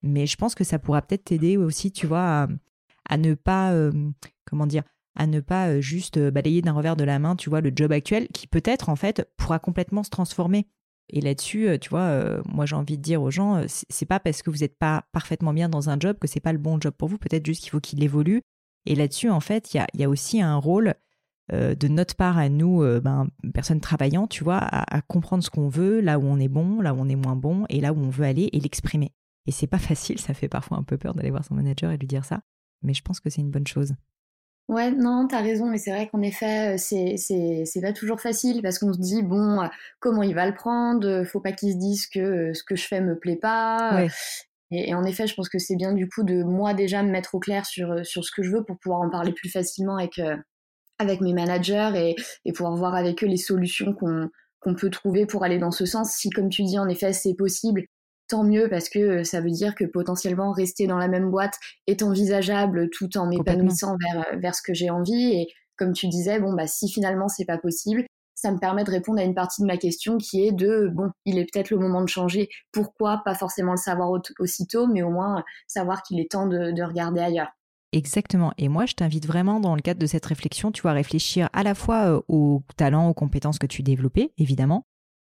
Mais 0.02 0.26
je 0.26 0.36
pense 0.36 0.54
que 0.54 0.64
ça 0.64 0.78
pourra 0.78 1.02
peut-être 1.02 1.24
t'aider 1.24 1.56
aussi, 1.56 1.90
tu 1.90 2.06
vois, 2.06 2.48
à, 3.08 3.16
ne 3.16 3.34
pas, 3.34 3.72
euh, 3.72 3.92
comment 4.44 4.66
dire, 4.66 4.84
à 5.18 5.26
ne 5.26 5.40
pas 5.40 5.68
euh, 5.68 5.80
juste 5.80 6.16
euh, 6.16 6.30
balayer 6.30 6.62
d'un 6.62 6.72
revers 6.72 6.96
de 6.96 7.04
la 7.04 7.18
main, 7.18 7.36
tu 7.36 7.50
vois, 7.50 7.60
le 7.60 7.72
job 7.74 7.92
actuel 7.92 8.28
qui 8.28 8.46
peut-être, 8.46 8.88
en 8.88 8.96
fait, 8.96 9.28
pourra 9.36 9.58
complètement 9.58 10.02
se 10.02 10.10
transformer. 10.10 10.66
Et 11.10 11.20
là-dessus, 11.20 11.78
tu 11.80 11.88
vois, 11.88 12.42
moi 12.44 12.66
j'ai 12.66 12.76
envie 12.76 12.98
de 12.98 13.02
dire 13.02 13.22
aux 13.22 13.30
gens, 13.30 13.62
c'est 13.66 14.04
pas 14.04 14.20
parce 14.20 14.42
que 14.42 14.50
vous 14.50 14.58
n'êtes 14.58 14.76
pas 14.76 15.04
parfaitement 15.10 15.54
bien 15.54 15.70
dans 15.70 15.88
un 15.88 15.98
job 15.98 16.18
que 16.18 16.28
c'est 16.28 16.38
pas 16.38 16.52
le 16.52 16.58
bon 16.58 16.78
job 16.78 16.92
pour 16.92 17.08
vous. 17.08 17.16
Peut-être 17.16 17.46
juste 17.46 17.62
qu'il 17.62 17.70
faut 17.70 17.80
qu'il 17.80 18.04
évolue. 18.04 18.42
Et 18.84 18.94
là-dessus, 18.94 19.30
en 19.30 19.40
fait, 19.40 19.72
il 19.72 19.82
y 19.94 20.04
a, 20.04 20.08
aussi 20.10 20.42
un 20.42 20.56
rôle 20.56 20.92
de 21.50 21.88
notre 21.88 22.14
part 22.14 22.36
à 22.36 22.50
nous, 22.50 22.84
ben, 23.00 23.26
personnes 23.54 23.80
travaillant, 23.80 24.26
tu 24.26 24.44
vois, 24.44 24.58
à 24.58 25.00
comprendre 25.00 25.42
ce 25.42 25.48
qu'on 25.48 25.70
veut, 25.70 26.02
là 26.02 26.18
où 26.18 26.26
on 26.26 26.38
est 26.38 26.48
bon, 26.48 26.82
là 26.82 26.92
où 26.92 26.98
on 27.00 27.08
est 27.08 27.16
moins 27.16 27.36
bon, 27.36 27.64
et 27.70 27.80
là 27.80 27.94
où 27.94 27.98
on 27.98 28.10
veut 28.10 28.26
aller, 28.26 28.50
et 28.52 28.60
l'exprimer. 28.60 29.14
Et 29.46 29.50
c'est 29.50 29.66
pas 29.66 29.78
facile, 29.78 30.18
ça 30.18 30.34
fait 30.34 30.48
parfois 30.48 30.76
un 30.76 30.82
peu 30.82 30.98
peur 30.98 31.14
d'aller 31.14 31.30
voir 31.30 31.42
son 31.42 31.54
manager 31.54 31.90
et 31.90 31.96
lui 31.96 32.06
dire 32.06 32.26
ça. 32.26 32.42
mais 32.82 32.92
je 32.92 33.00
pense 33.00 33.18
que 33.18 33.30
c'est 33.30 33.40
une 33.40 33.50
bonne 33.50 33.66
chose. 33.66 33.94
Ouais, 34.68 34.90
non, 34.90 35.26
t'as 35.26 35.40
raison, 35.40 35.66
mais 35.66 35.78
c'est 35.78 35.90
vrai 35.90 36.08
qu'en 36.08 36.20
effet, 36.20 36.76
c'est, 36.76 37.16
c'est, 37.16 37.62
c'est 37.64 37.80
pas 37.80 37.94
toujours 37.94 38.20
facile 38.20 38.60
parce 38.60 38.78
qu'on 38.78 38.92
se 38.92 38.98
dit, 38.98 39.22
bon, 39.22 39.66
comment 39.98 40.22
il 40.22 40.34
va 40.34 40.46
le 40.46 40.54
prendre 40.54 41.24
Faut 41.24 41.40
pas 41.40 41.52
qu'il 41.52 41.72
se 41.72 41.78
dise 41.78 42.06
que 42.06 42.52
ce 42.52 42.62
que 42.62 42.76
je 42.76 42.86
fais 42.86 43.00
me 43.00 43.18
plaît 43.18 43.36
pas. 43.36 44.06
Et, 44.70 44.94
en 44.94 45.04
effet, 45.04 45.26
je 45.26 45.34
pense 45.34 45.48
que 45.48 45.58
c'est 45.58 45.76
bien 45.76 45.94
du 45.94 46.06
coup 46.06 46.22
de 46.22 46.42
moi 46.42 46.74
déjà 46.74 47.02
me 47.02 47.10
mettre 47.10 47.34
au 47.34 47.38
clair 47.38 47.64
sur, 47.64 48.04
sur 48.04 48.24
ce 48.24 48.30
que 48.30 48.42
je 48.42 48.50
veux 48.50 48.62
pour 48.62 48.78
pouvoir 48.78 49.00
en 49.00 49.08
parler 49.08 49.32
plus 49.32 49.48
facilement 49.48 49.96
avec, 49.96 50.20
avec 50.98 51.22
mes 51.22 51.32
managers 51.32 51.92
et, 51.96 52.16
et 52.44 52.52
pouvoir 52.52 52.76
voir 52.76 52.94
avec 52.94 53.24
eux 53.24 53.26
les 53.26 53.38
solutions 53.38 53.94
qu'on, 53.94 54.28
qu'on 54.60 54.74
peut 54.74 54.90
trouver 54.90 55.26
pour 55.26 55.44
aller 55.44 55.58
dans 55.58 55.70
ce 55.70 55.86
sens. 55.86 56.12
Si, 56.12 56.30
comme 56.30 56.48
tu 56.48 56.62
dis, 56.62 56.78
en 56.78 56.88
effet, 56.88 57.12
c'est 57.12 57.34
possible, 57.34 57.84
tant 58.28 58.44
mieux 58.44 58.68
parce 58.68 58.88
que 58.88 58.98
euh, 58.98 59.24
ça 59.24 59.40
veut 59.40 59.50
dire 59.50 59.74
que 59.74 59.84
potentiellement 59.84 60.52
rester 60.52 60.86
dans 60.86 60.98
la 60.98 61.08
même 61.08 61.30
boîte 61.30 61.58
est 61.86 62.02
envisageable 62.02 62.90
tout 62.90 63.16
en 63.16 63.26
m'épanouissant 63.26 63.96
vers, 63.98 64.26
euh, 64.32 64.36
vers 64.36 64.54
ce 64.54 64.62
que 64.62 64.74
j'ai 64.74 64.90
envie. 64.90 65.32
Et 65.32 65.48
comme 65.76 65.92
tu 65.92 66.08
disais, 66.08 66.38
bon, 66.38 66.52
bah, 66.52 66.66
si 66.66 66.88
finalement 66.88 67.28
c'est 67.28 67.44
pas 67.44 67.58
possible, 67.58 68.04
ça 68.34 68.52
me 68.52 68.58
permet 68.58 68.84
de 68.84 68.90
répondre 68.90 69.18
à 69.18 69.24
une 69.24 69.34
partie 69.34 69.62
de 69.62 69.66
ma 69.66 69.76
question 69.76 70.16
qui 70.16 70.46
est 70.46 70.52
de, 70.52 70.88
bon, 70.92 71.10
il 71.24 71.38
est 71.38 71.46
peut-être 71.52 71.70
le 71.70 71.78
moment 71.78 72.02
de 72.02 72.08
changer. 72.08 72.48
Pourquoi 72.70 73.22
Pas 73.24 73.34
forcément 73.34 73.72
le 73.72 73.78
savoir 73.78 74.10
aussitôt, 74.38 74.86
mais 74.86 75.02
au 75.02 75.10
moins 75.10 75.42
savoir 75.66 76.02
qu'il 76.04 76.20
est 76.20 76.30
temps 76.30 76.46
de, 76.46 76.70
de 76.70 76.82
regarder 76.82 77.20
ailleurs. 77.20 77.48
Exactement. 77.92 78.52
Et 78.58 78.68
moi, 78.68 78.86
je 78.86 78.94
t'invite 78.94 79.26
vraiment 79.26 79.60
dans 79.60 79.74
le 79.74 79.80
cadre 79.80 80.00
de 80.00 80.06
cette 80.06 80.26
réflexion, 80.26 80.70
tu 80.70 80.82
vas 80.82 80.92
réfléchir 80.92 81.48
à 81.52 81.62
la 81.62 81.74
fois 81.74 82.16
euh, 82.16 82.20
aux 82.28 82.62
talents, 82.76 83.08
aux 83.08 83.14
compétences 83.14 83.58
que 83.58 83.66
tu 83.66 83.82
développais, 83.82 84.30
évidemment, 84.36 84.84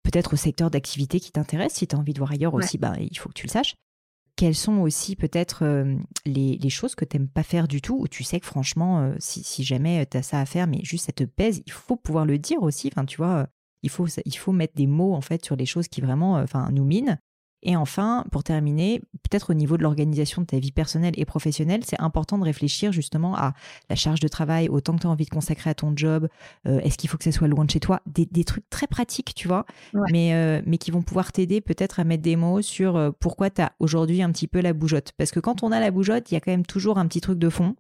peut-être 0.10 0.34
au 0.34 0.38
secteur 0.38 0.72
d'activité 0.72 1.20
qui 1.20 1.32
t'intéresse. 1.32 1.74
Si 1.74 1.88
tu 1.88 1.96
as 1.96 2.00
envie 2.00 2.14
de 2.14 2.20
voir 2.20 2.32
ailleurs 2.32 2.54
aussi, 2.54 2.78
bah, 2.78 2.96
il 3.00 3.18
faut 3.18 3.30
que 3.30 3.34
tu 3.34 3.46
le 3.46 3.52
saches. 3.52 3.76
Quelles 4.36 4.56
sont 4.56 4.78
aussi 4.78 5.16
peut-être 5.16 5.64
euh, 5.64 5.96
les, 6.26 6.70
choses 6.70 6.96
que 6.96 7.04
tu 7.04 7.18
n'aimes 7.18 7.28
pas 7.28 7.44
faire 7.44 7.68
du 7.68 7.82
tout, 7.82 7.98
où 8.00 8.08
tu 8.08 8.24
sais 8.24 8.40
que 8.40 8.46
franchement, 8.46 9.02
euh, 9.02 9.16
si, 9.20 9.64
jamais 9.64 10.06
tu 10.06 10.18
as 10.18 10.24
ça 10.24 10.40
à 10.40 10.46
faire, 10.46 10.68
mais 10.68 10.80
juste 10.84 11.06
ça 11.06 11.12
te 11.12 11.26
pèse, 11.26 11.62
il 11.66 11.72
faut 11.72 11.98
pouvoir 11.98 12.26
le 12.26 12.38
dire 12.38 12.64
aussi. 12.64 12.88
Enfin, 12.88 13.06
tu 13.06 13.18
vois, 13.18 13.48
il 13.84 13.90
faut, 13.90 14.08
il 14.26 14.38
faut 14.38 14.54
mettre 14.54 14.76
des 14.76 14.88
mots 14.88 15.14
en 15.14 15.22
fait 15.22 15.44
sur 15.44 15.56
les 15.56 15.66
choses 15.66 15.90
qui 15.90 16.00
vraiment 16.00 16.36
enfin, 16.36 16.70
nous 16.72 16.86
minent. 16.86 17.20
Et 17.62 17.76
enfin, 17.76 18.26
pour 18.32 18.44
terminer, 18.44 19.02
peut-être 19.30 19.52
au 19.52 19.54
niveau 19.54 19.76
de 19.78 19.84
l'organisation 19.84 20.42
de 20.42 20.48
ta 20.48 20.60
vie 20.60 20.72
personnelle 20.72 21.14
et 21.18 21.26
professionnelle, 21.26 21.82
c'est 21.86 22.00
important 22.00 22.38
de 22.38 22.44
réfléchir 22.44 22.92
justement 22.92 23.36
à 23.36 23.54
la 23.90 23.96
charge 23.96 24.22
de 24.22 24.28
travail, 24.28 24.70
au 24.70 24.80
temps 24.80 24.96
que 24.96 25.02
tu 25.02 25.08
as 25.08 25.10
envie 25.10 25.26
de 25.26 25.30
consacrer 25.30 25.70
à 25.70 25.74
ton 25.74 25.94
job, 25.96 26.30
euh, 26.68 26.80
est-ce 26.80 26.98
qu'il 26.98 27.10
faut 27.10 27.18
que 27.18 27.24
ça 27.26 27.32
soit 27.32 27.48
loin 27.48 27.66
de 27.66 27.72
chez 27.72 27.80
toi, 27.80 28.02
des, 28.06 28.44
trucs 28.46 28.70
très 28.70 28.88
pratiques, 28.88 29.34
tu 29.36 29.48
vois, 29.48 29.66
mais, 30.12 30.34
euh, 30.34 30.62
mais 30.66 30.78
qui 30.78 30.92
vont 30.92 31.02
pouvoir 31.02 31.32
t'aider 31.32 31.60
peut-être 31.60 32.00
à 32.00 32.04
mettre 32.06 32.24
des 32.24 32.36
mots 32.36 32.62
sur 32.62 32.96
euh, 32.96 33.12
pourquoi 33.20 33.50
tu 33.50 33.62
as 33.62 33.74
aujourd'hui 33.80 34.22
un 34.22 34.32
petit 34.32 34.48
peu 34.48 34.62
la 34.62 34.74
bougeotte. 34.74 35.12
Parce 35.18 35.32
que 35.32 35.40
quand 35.40 35.64
on 35.64 35.72
a 35.72 35.80
la 35.80 35.92
bougeotte, 35.92 36.32
il 36.32 36.36
y 36.36 36.38
a 36.38 36.40
quand 36.40 36.52
même 36.52 36.66
toujours 36.66 36.98
un 36.98 37.08
petit 37.08 37.22
truc 37.22 37.38
de 37.38 37.50
fond. 37.50 37.76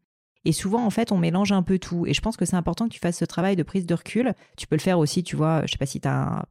Et 0.45 0.53
souvent, 0.53 0.85
en 0.85 0.89
fait, 0.89 1.11
on 1.11 1.17
mélange 1.17 1.51
un 1.51 1.63
peu 1.63 1.79
tout. 1.79 2.05
Et 2.07 2.13
je 2.13 2.21
pense 2.21 2.37
que 2.37 2.45
c'est 2.45 2.55
important 2.55 2.87
que 2.87 2.93
tu 2.93 2.99
fasses 2.99 3.17
ce 3.17 3.25
travail 3.25 3.55
de 3.55 3.63
prise 3.63 3.85
de 3.85 3.93
recul. 3.93 4.33
Tu 4.57 4.67
peux 4.67 4.75
le 4.75 4.81
faire 4.81 4.99
aussi, 4.99 5.23
tu 5.23 5.35
vois, 5.35 5.65
je 5.65 5.71
sais 5.71 5.77
pas 5.77 5.85
si 5.85 5.99
tu 5.99 6.07
as 6.07 6.45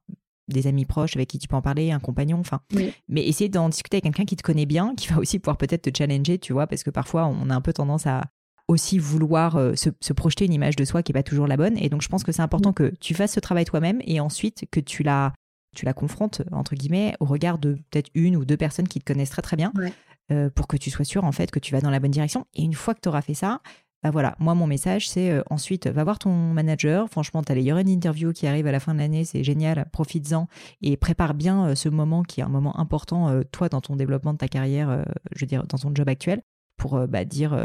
des 0.48 0.66
amis 0.66 0.84
proches 0.84 1.16
avec 1.16 1.28
qui 1.28 1.38
tu 1.38 1.48
peux 1.48 1.56
en 1.56 1.62
parler, 1.62 1.92
un 1.92 2.00
compagnon, 2.00 2.38
enfin. 2.40 2.60
Mais 3.08 3.26
essayer 3.26 3.48
d'en 3.48 3.68
discuter 3.68 3.96
avec 3.96 4.04
quelqu'un 4.04 4.24
qui 4.24 4.36
te 4.36 4.42
connaît 4.42 4.66
bien, 4.66 4.94
qui 4.96 5.08
va 5.08 5.18
aussi 5.18 5.38
pouvoir 5.38 5.56
peut-être 5.56 5.82
te 5.82 5.96
challenger, 5.96 6.38
tu 6.38 6.52
vois, 6.52 6.66
parce 6.66 6.82
que 6.82 6.90
parfois 6.90 7.26
on 7.26 7.50
a 7.50 7.54
un 7.54 7.60
peu 7.60 7.72
tendance 7.72 8.06
à 8.06 8.22
aussi 8.68 8.98
vouloir 8.98 9.56
euh, 9.56 9.74
se, 9.74 10.12
projeter 10.12 10.44
une 10.44 10.52
image 10.52 10.76
de 10.76 10.84
soi 10.84 11.02
qui 11.02 11.12
est 11.12 11.14
pas 11.14 11.22
toujours 11.22 11.46
la 11.46 11.56
bonne. 11.56 11.76
Et 11.78 11.88
donc 11.88 12.02
je 12.02 12.08
pense 12.08 12.22
que 12.22 12.32
c'est 12.32 12.42
important 12.42 12.72
que 12.72 12.92
tu 13.00 13.14
fasses 13.14 13.32
ce 13.32 13.40
travail 13.40 13.64
toi-même 13.64 14.00
et 14.04 14.20
ensuite 14.20 14.64
que 14.70 14.80
tu 14.80 15.02
la 15.02 15.32
tu 15.76 15.84
la 15.84 15.92
confrontes 15.92 16.42
entre 16.50 16.74
guillemets 16.74 17.14
au 17.20 17.26
regard 17.26 17.58
de 17.58 17.74
peut-être 17.90 18.10
une 18.14 18.36
ou 18.36 18.44
deux 18.44 18.56
personnes 18.56 18.88
qui 18.88 19.00
te 19.00 19.04
connaissent 19.04 19.30
très 19.30 19.42
très 19.42 19.56
bien 19.56 19.72
euh, 20.32 20.50
pour 20.50 20.66
que 20.66 20.76
tu 20.76 20.90
sois 20.90 21.04
sûr 21.04 21.24
en 21.24 21.32
fait 21.32 21.50
que 21.50 21.58
tu 21.58 21.72
vas 21.72 21.80
dans 21.80 21.90
la 21.90 22.00
bonne 22.00 22.10
direction. 22.10 22.46
Et 22.54 22.62
une 22.62 22.74
fois 22.74 22.94
que 22.94 23.00
tu 23.00 23.08
auras 23.08 23.22
fait 23.22 23.34
ça, 23.34 23.60
bah 24.04 24.10
voilà, 24.12 24.36
moi 24.38 24.54
mon 24.54 24.68
message 24.68 25.08
c'est 25.08 25.30
euh, 25.30 25.42
ensuite 25.50 25.88
va 25.88 26.04
voir 26.04 26.20
ton 26.20 26.30
manager. 26.30 27.08
Franchement, 27.08 27.42
tu 27.42 27.50
as 27.50 27.54
les 27.56 27.68
une 27.68 27.88
interview 27.88 28.32
qui 28.32 28.46
arrive 28.46 28.66
à 28.68 28.72
la 28.72 28.78
fin 28.78 28.94
de 28.94 29.00
l'année, 29.00 29.24
c'est 29.24 29.42
génial, 29.42 29.88
profites-en 29.92 30.46
et 30.82 30.96
prépare 30.96 31.34
bien 31.34 31.68
euh, 31.68 31.74
ce 31.74 31.88
moment 31.88 32.22
qui 32.22 32.40
est 32.40 32.44
un 32.44 32.48
moment 32.48 32.78
important 32.78 33.28
euh, 33.28 33.42
toi 33.50 33.68
dans 33.68 33.80
ton 33.80 33.96
développement 33.96 34.32
de 34.32 34.38
ta 34.38 34.46
carrière, 34.48 35.04
je 35.34 35.40
veux 35.40 35.46
dire 35.48 35.66
dans 35.66 35.78
ton 35.78 35.92
job 35.94 36.08
actuel 36.08 36.42
pour 36.76 37.08
bah, 37.08 37.24
dire 37.24 37.58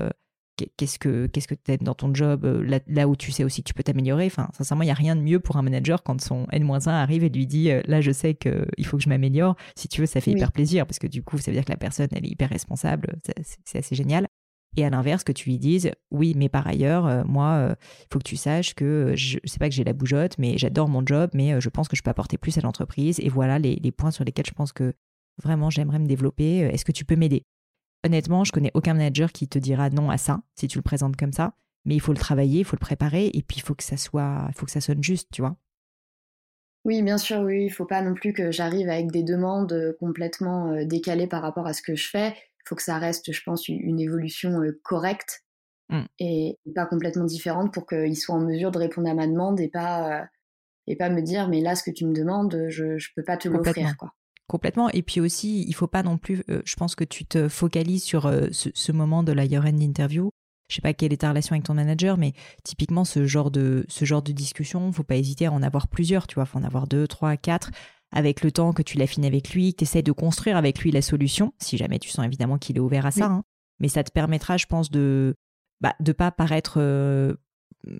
qu'est-ce 0.78 0.98
que 0.98 1.28
qu'est-ce 1.28 1.48
que 1.48 1.54
aimes 1.68 1.84
dans 1.84 1.94
ton 1.94 2.14
job 2.14 2.46
là, 2.88 3.08
où 3.08 3.16
tu 3.16 3.32
sais 3.32 3.44
aussi 3.44 3.62
que 3.62 3.68
tu 3.68 3.74
peux 3.76 3.84
t'améliorer. 3.84 4.26
Enfin, 4.26 4.50
sincèrement, 4.58 4.84
il 4.84 4.88
y 4.88 4.92
a 4.92 4.96
rien 4.96 5.16
de 5.16 5.22
mieux 5.22 5.40
pour 5.40 5.58
un 5.58 5.62
manager 5.62 6.02
quand 6.02 6.20
son 6.20 6.48
N-1 6.52 6.90
arrive 6.90 7.24
et 7.24 7.30
lui 7.30 7.46
dit 7.46 7.70
là 7.86 8.02
je 8.02 8.12
sais 8.12 8.34
qu'il 8.34 8.86
faut 8.86 8.98
que 8.98 9.04
je 9.04 9.10
m'améliore. 9.10 9.56
Si 9.76 9.88
tu 9.88 10.02
veux, 10.02 10.08
ça 10.08 10.20
fait 10.20 10.32
hyper 10.32 10.52
plaisir 10.52 10.88
parce 10.88 10.98
que 10.98 11.08
du 11.08 11.22
coup, 11.22 11.38
ça 11.38 11.52
veut 11.52 11.56
dire 11.56 11.66
que 11.66 11.72
la 11.72 11.78
personne 11.78 12.08
elle 12.12 12.26
est 12.26 12.30
hyper 12.30 12.50
responsable, 12.50 13.18
c'est 13.66 13.78
assez 13.78 13.96
génial. 13.96 14.28
Et 14.76 14.86
à 14.86 14.90
l'inverse, 14.90 15.24
que 15.24 15.32
tu 15.32 15.50
lui 15.50 15.60
dises, 15.60 15.92
oui, 16.12 16.34
mais 16.36 16.50
par 16.50 16.68
ailleurs, 16.68 17.06
euh, 17.06 17.24
moi, 17.26 17.58
il 17.58 17.72
euh, 17.72 17.76
faut 18.12 18.20
que 18.20 18.24
tu 18.24 18.36
saches 18.36 18.74
que 18.74 18.86
euh, 18.86 19.16
je 19.16 19.38
sais 19.46 19.60
pas 19.60 19.70
que 19.70 19.76
j'ai 19.76 19.84
la 19.84 19.94
bougeotte, 19.94 20.38
mais 20.40 20.58
j'adore 20.58 20.90
mon 20.90 21.06
job, 21.06 21.30
mais 21.34 21.60
je 21.62 21.70
pense 21.70 21.88
que 21.88 21.96
je 21.96 22.02
peux 22.02 22.10
apporter 22.10 22.38
plus 22.38 22.58
à 22.58 22.62
l'entreprise. 22.62 23.20
Et 23.20 23.30
voilà 23.30 23.60
les, 23.60 23.92
points 23.92 24.12
sur 24.12 24.24
lesquels 24.24 24.48
je 24.48 24.54
pense 24.54 24.74
que 24.74 24.94
vraiment 25.42 25.70
j'aimerais 25.70 26.00
me 26.00 26.08
développer. 26.08 26.60
Est-ce 26.60 26.86
que 26.86 26.92
tu 26.92 27.06
peux 27.06 27.16
m'aider? 27.16 27.44
Honnêtement, 28.06 28.44
je 28.44 28.52
connais 28.52 28.72
aucun 28.74 28.94
manager 28.94 29.32
qui 29.32 29.48
te 29.48 29.60
dira 29.60 29.90
non 29.90 30.10
à 30.10 30.18
ça 30.18 30.42
si 30.56 30.68
tu 30.68 30.78
le 30.78 30.82
présentes 30.82 31.16
comme 31.16 31.34
ça. 31.34 31.54
Mais 31.86 31.96
il 31.96 32.00
faut 32.00 32.14
le 32.14 32.18
travailler, 32.18 32.60
il 32.60 32.66
faut 32.66 32.76
le 32.76 32.80
préparer, 32.80 33.28
et 33.34 33.44
puis 33.44 33.58
il 33.58 33.62
faut 33.62 33.76
que 33.76 33.84
ça 33.84 33.98
soit, 33.98 34.46
il 34.50 34.56
faut 34.56 34.66
que 34.66 34.72
ça 34.72 34.82
sonne 34.82 35.04
juste, 35.04 35.28
tu 35.32 35.42
vois. 35.42 35.58
Oui, 36.86 37.02
bien 37.02 37.18
sûr, 37.18 37.40
oui. 37.42 37.66
Il 37.66 37.70
faut 37.70 37.86
pas 37.86 38.02
non 38.02 38.14
plus 38.14 38.34
que 38.34 38.52
j'arrive 38.52 38.90
avec 38.90 39.12
des 39.12 39.24
demandes 39.24 39.96
complètement 40.00 40.84
décalées 40.86 41.28
par 41.28 41.42
rapport 41.42 41.68
à 41.68 41.74
ce 41.74 41.82
que 41.82 41.96
je 41.96 42.10
fais 42.10 42.34
il 42.66 42.70
faut 42.70 42.76
que 42.76 42.84
ça 42.84 42.98
reste, 42.98 43.32
je 43.32 43.42
pense, 43.46 43.68
une 43.68 44.00
évolution 44.00 44.60
correcte 44.84 45.44
mmh. 45.90 46.04
et, 46.20 46.58
pas 46.76 46.86
complètement 46.86 47.26
différente 47.26 47.74
pour 47.74 47.86
qu'il 47.86 48.18
soit 48.18 48.36
en 48.36 48.42
mesure 48.42 48.72
de 48.72 48.80
répondre 48.80 49.10
à 49.10 49.14
ma 49.14 49.28
demande 49.28 49.60
et 49.60 49.70
pas, 49.70 50.26
et 50.88 50.96
pas 50.96 51.10
me 51.10 51.22
dire, 51.22 51.50
mais 51.50 51.62
là, 51.62 51.76
ce 51.76 51.84
que 51.84 51.92
tu 51.92 52.06
me 52.06 52.14
demandes, 52.14 52.68
je 52.70 52.86
ne 52.86 53.16
peux 53.16 53.24
pas 53.24 53.38
te 53.38 53.48
l'offrir. 53.48 53.98
quoi. 53.98 54.12
Complètement. 54.48 54.90
Et 54.90 55.02
puis 55.04 55.22
aussi, 55.22 55.66
il 55.68 55.74
faut 55.74 55.88
pas 55.88 56.04
non 56.04 56.18
plus, 56.18 56.44
euh, 56.50 56.62
je 56.66 56.76
pense 56.76 56.96
que 56.96 57.04
tu 57.04 57.26
te 57.26 57.48
focalises 57.48 58.04
sur 58.04 58.32
ce, 58.52 58.92
moment 58.92 59.24
de 59.24 59.32
la 59.32 59.46
year-end 59.46 59.78
interview. 59.78 60.32
Je 60.74 60.78
sais 60.78 60.82
pas 60.82 60.96
quelle 60.96 61.14
est 61.14 61.18
ta 61.18 61.30
relation 61.30 61.54
avec 61.54 61.66
ton 61.66 61.76
manager, 61.76 62.18
mais 62.18 62.34
typiquement 62.64 63.06
ce 63.06 63.28
genre 63.28 63.52
de 63.52 63.86
ce 63.90 64.06
genre 64.06 64.24
de 64.24 64.32
discussion, 64.32 64.92
faut 64.92 65.04
pas 65.04 65.18
hésiter 65.18 65.46
à 65.46 65.52
en 65.52 65.62
avoir 65.62 65.88
plusieurs, 65.88 66.26
tu 66.26 66.36
vois, 66.36 66.46
faut 66.46 66.58
en 66.58 66.64
avoir 66.64 66.88
deux, 66.88 67.08
trois, 67.08 67.38
quatre, 67.38 67.70
avec 68.12 68.42
le 68.42 68.52
temps 68.52 68.74
que 68.74 68.82
tu 68.82 68.98
l'affines 68.98 69.24
avec 69.24 69.54
lui, 69.54 69.74
que 69.74 69.78
tu 69.78 69.84
essaies 69.84 70.02
de 70.02 70.12
construire 70.12 70.58
avec 70.58 70.80
lui 70.80 70.90
la 70.90 71.04
solution, 71.04 71.54
si 71.60 71.78
jamais 71.78 72.00
tu 72.00 72.10
sens 72.10 72.26
évidemment 72.26 72.58
qu'il 72.58 72.78
est 72.78 72.80
ouvert 72.80 73.06
à 73.06 73.12
ça. 73.12 73.26
Hein. 73.26 73.44
Mais 73.80 73.88
ça 73.88 74.04
te 74.04 74.12
permettra, 74.12 74.58
je 74.58 74.66
pense, 74.66 74.90
de 74.90 75.36
bah, 75.80 75.94
de 76.00 76.12
pas 76.12 76.32
paraître, 76.32 76.76
euh, 76.78 77.36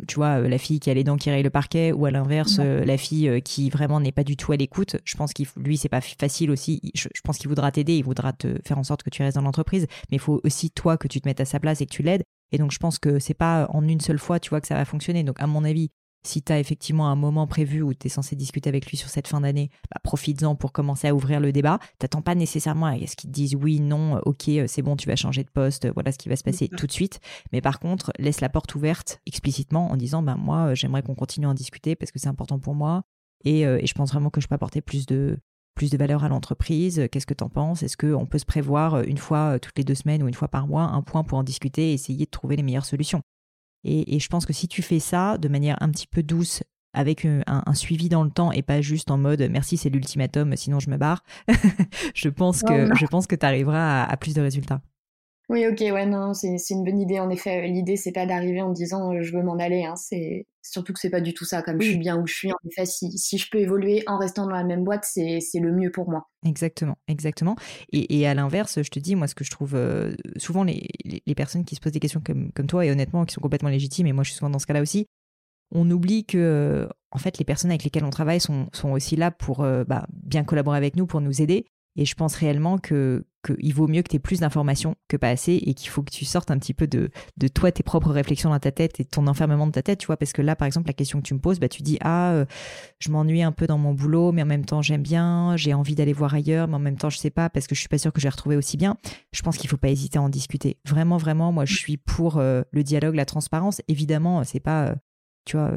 tu 0.08 0.16
vois, 0.16 0.42
euh, 0.42 0.48
la 0.48 0.58
fille 0.58 0.80
qui 0.80 0.90
a 0.90 0.96
les 0.96 1.04
dents 1.04 1.18
qui 1.18 1.30
rayent 1.30 1.44
le 1.44 1.52
parquet, 1.52 1.92
ou 1.92 2.06
à 2.06 2.12
l'inverse, 2.12 2.58
euh, 2.60 2.84
la 2.86 2.98
fille 2.98 3.42
qui 3.44 3.70
vraiment 3.70 4.00
n'est 4.00 4.12
pas 4.12 4.24
du 4.24 4.36
tout 4.36 4.52
à 4.52 4.56
l'écoute. 4.56 4.96
Je 5.04 5.16
pense 5.16 5.34
qu'il 5.34 5.46
lui, 5.58 5.78
c'est 5.78 5.90
pas 5.90 6.02
facile 6.02 6.50
aussi. 6.50 6.82
Je, 6.96 7.08
pense 7.24 7.38
qu'il 7.38 7.50
voudra 7.50 7.72
t'aider, 7.72 7.98
il 7.98 8.04
voudra 8.04 8.34
te 8.34 8.58
faire 8.66 8.80
en 8.80 8.84
sorte 8.84 9.04
que 9.04 9.12
tu 9.12 9.22
restes 9.22 9.36
dans 9.36 9.44
l'entreprise, 9.44 9.86
mais 10.10 10.16
il 10.16 10.20
faut 10.20 10.42
aussi 10.44 10.72
toi 10.72 10.98
que 10.98 11.08
tu 11.08 11.22
te 11.22 11.28
mettes 11.28 11.42
à 11.42 11.46
sa 11.46 11.60
place 11.60 11.82
et 11.82 11.86
que 11.86 11.94
tu 11.94 12.04
l'aides. 12.04 12.24
Et 12.54 12.58
donc, 12.58 12.72
je 12.72 12.78
pense 12.78 13.00
que 13.00 13.20
c'est 13.20 13.34
pas 13.34 13.68
en 13.70 13.86
une 13.86 14.00
seule 14.00 14.20
fois, 14.20 14.40
tu 14.40 14.52
vois, 14.52 14.62
que 14.62 14.68
ça 14.68 14.76
va 14.76 14.86
fonctionner. 14.86 15.24
Donc, 15.24 15.42
à 15.42 15.48
mon 15.48 15.64
avis, 15.66 15.90
si 16.26 16.42
tu 16.42 16.54
as 16.54 16.60
effectivement 16.60 17.10
un 17.10 17.16
moment 17.16 17.48
prévu 17.48 17.82
où 17.82 17.94
tu 17.94 18.08
es 18.08 18.10
censé 18.10 18.36
discuter 18.36 18.70
avec 18.70 18.86
lui 18.86 18.96
sur 18.96 19.10
cette 19.10 19.28
fin 19.28 19.42
d'année, 19.42 19.70
bah, 19.92 20.00
profites-en 20.04 20.56
pour 20.56 20.72
commencer 20.72 21.08
à 21.08 21.16
ouvrir 21.16 21.40
le 21.40 21.52
débat. 21.52 21.80
T'attends 22.00 22.22
pas 22.22 22.36
nécessairement 22.36 22.86
à 22.86 22.96
ce 22.96 23.16
qu'ils 23.16 23.30
te 23.30 23.36
disent 23.36 23.56
oui, 23.56 23.80
non, 23.80 24.20
ok, 24.26 24.48
euh, 24.50 24.66
c'est 24.68 24.84
bon, 24.84 24.96
tu 24.96 25.08
vas 25.08 25.16
changer 25.16 25.44
de 25.44 25.50
poste, 25.50 25.92
voilà 25.94 26.12
ce 26.12 26.18
qui 26.18 26.30
va 26.30 26.36
se 26.36 26.44
passer 26.44 26.70
tout 26.70 26.88
de 26.88 26.92
suite. 26.92 27.20
Mais 27.52 27.60
par 27.60 27.80
contre, 27.80 28.12
laisse 28.20 28.40
la 28.40 28.50
porte 28.50 28.74
ouverte 28.76 29.20
explicitement 29.26 29.92
en 29.92 29.98
disant 29.98 30.24
ben 30.24 30.38
moi, 30.38 30.70
euh, 30.70 30.76
j'aimerais 30.76 31.02
qu'on 31.02 31.16
continue 31.16 31.48
à 31.48 31.50
en 31.50 31.54
discuter 31.54 31.96
parce 31.96 32.12
que 32.12 32.20
c'est 32.20 32.30
important 32.30 32.60
pour 32.60 32.76
moi 32.76 33.04
et, 33.44 33.66
euh, 33.66 33.80
et, 33.82 33.88
je 33.88 33.94
pense 33.94 34.12
vraiment 34.12 34.30
que 34.30 34.40
je 34.40 34.48
peux 34.48 34.56
apporter 34.56 34.80
plus 34.80 35.06
de 35.06 35.38
plus 35.76 35.90
de 35.90 35.98
valeur 35.98 36.24
à 36.24 36.30
l'entreprise. 36.30 37.08
Qu'est-ce 37.12 37.26
que 37.26 37.34
tu 37.34 37.44
en 37.44 37.50
penses? 37.50 37.84
Est-ce 37.84 37.98
qu'on 37.98 38.26
peut 38.26 38.38
se 38.38 38.46
prévoir 38.46 39.02
une 39.04 39.18
fois 39.18 39.60
toutes 39.60 39.78
les 39.78 39.84
deux 39.84 39.96
semaines 39.96 40.24
ou 40.24 40.28
une 40.28 40.34
fois 40.34 40.48
par 40.48 40.68
mois 40.68 40.84
un 40.84 41.02
point 41.02 41.24
pour 41.24 41.38
en 41.38 41.44
discuter 41.44 41.92
et 41.92 41.94
essayer 41.94 42.26
de 42.26 42.32
trouver 42.32 42.56
les 42.56 42.64
meilleures 42.64 42.86
solutions? 42.86 43.22
Et, 43.86 44.20
je 44.20 44.28
pense 44.30 44.46
que 44.46 44.54
si 44.54 44.68
tu 44.68 44.82
fais 44.82 45.00
ça 45.00 45.38
de 45.38 45.48
manière 45.50 45.78
un 45.82 45.90
petit 45.90 46.08
peu 46.08 46.24
douce, 46.24 46.64
avec 46.94 47.26
un, 47.26 47.74
suivi 47.74 48.08
dans 48.08 48.24
le 48.24 48.30
temps 48.30 48.52
et 48.52 48.62
pas 48.62 48.82
juste 48.82 49.10
en 49.10 49.18
mode 49.18 49.42
merci 49.50 49.78
c'est 49.78 49.90
l'ultimatum 49.90 50.56
sinon 50.56 50.80
je 50.80 50.92
me 50.92 50.98
barre, 50.98 51.24
je 52.14 52.30
pense 52.30 52.62
que 52.62 52.94
je 52.96 53.06
pense 53.08 53.26
que 53.26 53.36
tu 53.36 53.46
arriveras 53.46 54.04
à, 54.04 54.18
plus 54.18 54.36
de 54.36 54.42
résultats. 54.42 54.80
Oui, 55.54 55.68
ok, 55.68 55.82
ouais, 55.82 56.08
non, 56.08 56.34
c'est 56.34 56.58
une 56.72 56.84
bonne 56.84 57.00
idée. 57.00 57.20
En 57.20 57.30
effet, 57.30 57.68
l'idée, 57.68 57.96
c'est 57.96 58.12
pas 58.12 58.26
d'arriver 58.26 58.64
en 58.64 58.72
disant 58.72 59.14
euh, 59.14 59.22
je 59.22 59.38
veux 59.38 59.44
m'en 59.44 59.60
aller. 59.60 59.86
Hein. 59.86 59.96
C'est 59.96 60.48
surtout 60.64 60.94
que 60.94 61.00
c'est 61.00 61.12
pas 61.12 61.22
du 61.22 61.36
tout 61.36 61.46
ça. 61.46 61.62
Comme 61.62 61.80
je 61.80 61.90
suis 61.90 61.98
bien 61.98 62.20
où 62.20 62.26
je 62.26 62.34
suis, 62.34 62.52
en 62.52 62.58
effet, 62.68 62.88
si, 62.88 63.16
si 63.20 63.38
je 63.38 63.48
peux 63.52 63.60
évoluer 63.60 64.04
en 64.08 64.18
restant 64.18 64.48
dans 64.48 64.56
la 64.56 64.64
même 64.64 64.84
boîte, 64.84 65.06
c'est 65.06 65.40
le 65.60 65.72
mieux 65.72 65.92
pour 65.92 66.10
moi. 66.10 66.28
Exactement, 66.44 66.98
exactement. 67.08 67.56
Et, 67.92 68.20
et 68.20 68.26
à 68.26 68.34
l'inverse, 68.34 68.82
je 68.82 68.90
te 68.90 68.98
dis, 68.98 69.16
moi, 69.16 69.28
ce 69.28 69.36
que 69.36 69.44
je 69.44 69.52
trouve 69.52 69.76
euh, 69.76 70.16
souvent 70.38 70.64
les, 70.64 70.88
les, 71.06 71.36
personnes 71.36 71.66
qui 71.66 71.76
se 71.76 71.82
posent 71.82 71.92
des 71.92 72.00
questions 72.00 72.22
comme, 72.26 72.52
comme 72.54 72.66
toi 72.66 72.84
et 72.84 72.90
honnêtement 72.90 73.24
qui 73.24 73.36
sont 73.36 73.42
complètement 73.42 73.70
légitimes, 73.70 74.08
et 74.08 74.12
moi, 74.12 74.24
je 74.24 74.32
suis 74.32 74.38
souvent 74.40 74.50
dans 74.50 74.58
ce 74.58 74.66
cas-là 74.66 74.82
aussi, 74.82 75.06
on 75.70 75.90
oublie 75.92 76.26
que 76.26 76.90
en 77.12 77.20
fait 77.20 77.38
les 77.38 77.46
personnes 77.46 77.70
avec 77.70 77.84
lesquelles 77.84 78.06
on 78.06 78.10
travaille 78.10 78.40
sont, 78.40 78.70
sont 78.74 78.92
aussi 78.92 79.16
là 79.16 79.30
pour 79.30 79.62
euh, 79.62 79.84
bah, 79.84 80.08
bien 80.12 80.44
collaborer 80.44 80.78
avec 80.78 80.96
nous, 80.96 81.06
pour 81.06 81.22
nous 81.22 81.44
aider, 81.44 81.66
Et 81.96 82.06
je 82.06 82.16
pense 82.16 82.36
réellement 82.36 82.78
que 82.78 83.26
qu'il 83.46 83.74
vaut 83.74 83.88
mieux 83.88 84.02
que 84.02 84.10
tu 84.10 84.16
aies 84.16 84.20
plus 84.20 84.40
d'informations 84.40 84.96
que 85.10 85.18
pas 85.18 85.30
assez 85.30 85.54
et 85.54 85.74
qu'il 85.74 85.90
faut 85.90 86.02
que 86.02 86.12
tu 86.12 86.26
sortes 86.26 86.50
un 86.50 86.58
petit 86.58 86.74
peu 86.74 86.88
de, 86.88 87.10
de 87.38 87.48
toi, 87.48 87.72
tes 87.72 87.84
propres 87.84 88.12
réflexions 88.12 88.50
dans 88.50 88.60
ta 88.60 88.72
tête 88.72 89.00
et 89.00 89.06
ton 89.06 89.28
enfermement 89.28 89.68
de 89.68 89.72
ta 89.72 89.82
tête, 89.82 90.00
tu 90.00 90.08
vois, 90.08 90.18
parce 90.18 90.32
que 90.32 90.42
là, 90.42 90.56
par 90.56 90.66
exemple, 90.66 90.88
la 90.88 90.94
question 90.94 91.20
que 91.20 91.28
tu 91.28 91.34
me 91.34 91.40
poses, 91.40 91.60
bah, 91.60 91.68
tu 91.68 91.82
dis, 91.82 91.98
ah, 92.02 92.32
euh, 92.32 92.46
je 93.00 93.12
m'ennuie 93.12 93.44
un 93.44 93.52
peu 93.52 93.68
dans 93.68 93.78
mon 93.78 93.94
boulot, 93.94 94.32
mais 94.32 94.44
en 94.44 94.46
même 94.46 94.66
temps, 94.66 94.82
j'aime 94.82 95.02
bien, 95.02 95.56
j'ai 95.58 95.74
envie 95.74 95.96
d'aller 95.96 96.14
voir 96.14 96.34
ailleurs, 96.34 96.68
mais 96.68 96.76
en 96.76 96.80
même 96.80 96.98
temps, 96.98 97.10
je 97.10 97.18
sais 97.18 97.32
pas, 97.32 97.50
parce 97.50 97.68
que 97.68 97.76
je 97.76 97.82
suis 97.82 97.90
pas 97.90 97.98
sûre 97.98 98.14
que 98.14 98.22
je 98.22 98.26
vais 98.26 98.32
retrouver 98.32 98.56
aussi 98.56 98.78
bien. 98.78 98.98
Je 99.34 99.42
pense 99.42 99.58
qu'il 99.58 99.70
faut 99.70 99.78
pas 99.78 99.90
hésiter 99.90 100.20
à 100.20 100.22
en 100.22 100.30
discuter. 100.30 100.78
Vraiment, 100.88 101.18
vraiment, 101.18 101.52
moi, 101.52 101.66
je 101.66 101.76
suis 101.76 101.98
pour 101.98 102.38
euh, 102.38 102.62
le 102.72 102.84
dialogue, 102.84 103.16
la 103.16 103.26
transparence. 103.26 103.82
Évidemment, 103.88 104.44
c'est 104.46 104.62
pas, 104.62 104.88
euh, 104.88 104.96
tu 105.46 105.58
vois, 105.58 105.72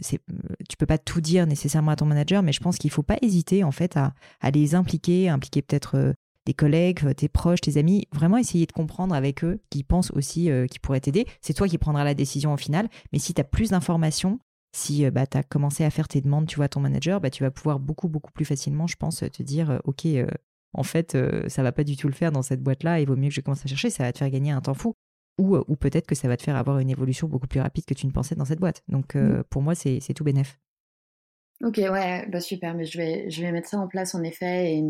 c'est, 0.00 0.20
tu 0.68 0.76
peux 0.76 0.86
pas 0.86 0.98
tout 0.98 1.20
dire 1.20 1.46
nécessairement 1.46 1.92
à 1.92 1.96
ton 1.96 2.06
manager, 2.06 2.42
mais 2.42 2.52
je 2.52 2.60
pense 2.60 2.78
qu'il 2.78 2.90
faut 2.90 3.02
pas 3.02 3.16
hésiter, 3.22 3.64
en 3.64 3.70
fait, 3.70 3.96
à, 3.96 4.12
les 4.52 4.74
impliquer, 4.74 5.28
impliquer 5.28 5.62
peut-être 5.62 6.14
des 6.46 6.54
collègues, 6.54 7.14
tes 7.14 7.28
proches, 7.28 7.60
tes 7.60 7.76
amis, 7.78 8.06
vraiment 8.12 8.36
essayer 8.36 8.66
de 8.66 8.72
comprendre 8.72 9.14
avec 9.14 9.44
eux 9.44 9.60
qui 9.70 9.82
pensent 9.82 10.10
aussi 10.10 10.50
euh, 10.50 10.66
qui 10.66 10.78
pourraient 10.78 11.00
t'aider. 11.00 11.26
C'est 11.40 11.54
toi 11.54 11.68
qui 11.68 11.78
prendras 11.78 12.04
la 12.04 12.14
décision 12.14 12.52
au 12.52 12.56
final, 12.56 12.88
mais 13.12 13.18
si 13.18 13.34
tu 13.34 13.40
as 13.40 13.44
plus 13.44 13.70
d'informations, 13.70 14.38
si 14.76 15.04
euh, 15.04 15.10
bah, 15.10 15.26
tu 15.26 15.38
as 15.38 15.42
commencé 15.42 15.84
à 15.84 15.90
faire 15.90 16.08
tes 16.08 16.20
demandes, 16.20 16.46
tu 16.46 16.56
vois, 16.56 16.66
à 16.66 16.68
ton 16.68 16.80
manager, 16.80 17.20
bah, 17.20 17.30
tu 17.30 17.42
vas 17.42 17.50
pouvoir 17.50 17.78
beaucoup, 17.78 18.08
beaucoup 18.08 18.32
plus 18.32 18.44
facilement, 18.44 18.86
je 18.86 18.96
pense, 18.96 19.24
te 19.32 19.42
dire, 19.42 19.70
euh, 19.70 19.78
OK, 19.84 20.06
en 20.76 20.82
fait, 20.82 21.16
ça 21.46 21.62
va 21.62 21.70
pas 21.70 21.84
du 21.84 21.96
tout 21.96 22.08
le 22.08 22.14
faire 22.14 22.32
dans 22.32 22.42
cette 22.42 22.60
boîte-là, 22.60 22.98
il 22.98 23.06
vaut 23.06 23.14
mieux 23.14 23.28
que 23.28 23.34
je 23.34 23.40
commence 23.40 23.64
à 23.64 23.68
chercher, 23.68 23.90
ça 23.90 24.02
va 24.02 24.12
te 24.12 24.18
faire 24.18 24.30
gagner 24.30 24.50
un 24.50 24.60
temps 24.60 24.74
fou. 24.74 24.94
Ou, 25.38 25.56
ou 25.56 25.76
peut-être 25.76 26.06
que 26.06 26.14
ça 26.14 26.28
va 26.28 26.36
te 26.36 26.42
faire 26.42 26.56
avoir 26.56 26.78
une 26.78 26.90
évolution 26.90 27.26
beaucoup 27.26 27.48
plus 27.48 27.60
rapide 27.60 27.84
que 27.84 27.94
tu 27.94 28.06
ne 28.06 28.12
pensais 28.12 28.36
dans 28.36 28.44
cette 28.44 28.60
boîte. 28.60 28.82
Donc, 28.88 29.14
mmh. 29.14 29.42
pour 29.50 29.62
moi, 29.62 29.74
c'est 29.74 30.00
tout 30.14 30.24
bénef. 30.24 30.58
Ok, 31.62 31.78
ouais, 31.78 32.26
bah 32.28 32.40
super, 32.40 32.74
mais 32.74 32.84
je 32.84 32.98
vais, 32.98 33.30
je 33.30 33.42
vais 33.42 33.50
mettre 33.50 33.68
ça 33.68 33.78
en 33.78 33.88
place 33.88 34.14
en 34.14 34.22
effet. 34.22 34.74
Et 34.74 34.84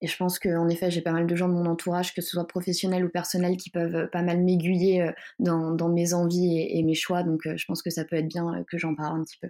et 0.00 0.06
je 0.06 0.16
pense 0.16 0.38
qu'en 0.38 0.68
effet, 0.68 0.90
j'ai 0.90 1.00
pas 1.00 1.12
mal 1.12 1.26
de 1.26 1.34
gens 1.34 1.48
de 1.48 1.54
mon 1.54 1.66
entourage, 1.66 2.14
que 2.14 2.20
ce 2.20 2.30
soit 2.30 2.46
professionnel 2.46 3.04
ou 3.04 3.08
personnel, 3.08 3.56
qui 3.56 3.70
peuvent 3.70 3.96
euh, 3.96 4.06
pas 4.06 4.22
mal 4.22 4.42
m'aiguiller 4.42 5.02
euh, 5.02 5.12
dans, 5.40 5.72
dans, 5.72 5.88
mes 5.88 6.14
envies 6.14 6.60
et, 6.60 6.82
mes 6.84 6.94
choix. 6.94 7.24
Donc, 7.24 7.46
euh, 7.46 7.56
je 7.56 7.64
pense 7.66 7.82
que 7.82 7.90
ça 7.90 8.04
peut 8.04 8.16
être 8.16 8.28
bien 8.28 8.64
que 8.70 8.78
j'en 8.78 8.94
parle 8.94 9.20
un 9.20 9.24
petit 9.24 9.38
peu. 9.40 9.48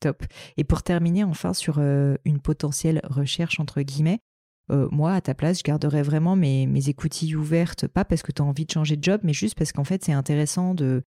Top. 0.00 0.22
Et 0.56 0.64
pour 0.64 0.82
terminer 0.82 1.24
enfin 1.24 1.52
sur 1.52 1.78
une 1.78 2.40
potentielle 2.40 3.02
recherche, 3.04 3.60
entre 3.60 3.82
guillemets, 3.82 4.20
moi, 4.90 5.14
à 5.14 5.20
ta 5.20 5.34
place, 5.34 5.58
je 5.58 5.64
garderais 5.64 6.02
vraiment 6.02 6.36
mes, 6.36 6.66
mes 6.66 6.88
écoutilles 6.88 7.34
ouvertes, 7.34 7.88
pas 7.88 8.04
parce 8.04 8.22
que 8.22 8.32
tu 8.32 8.42
as 8.42 8.44
envie 8.44 8.66
de 8.66 8.70
changer 8.70 8.96
de 8.96 9.04
job, 9.04 9.20
mais 9.24 9.32
juste 9.32 9.56
parce 9.56 9.72
qu'en 9.72 9.84
fait, 9.84 10.04
c'est 10.04 10.12
intéressant 10.12 10.74
de, 10.74 11.02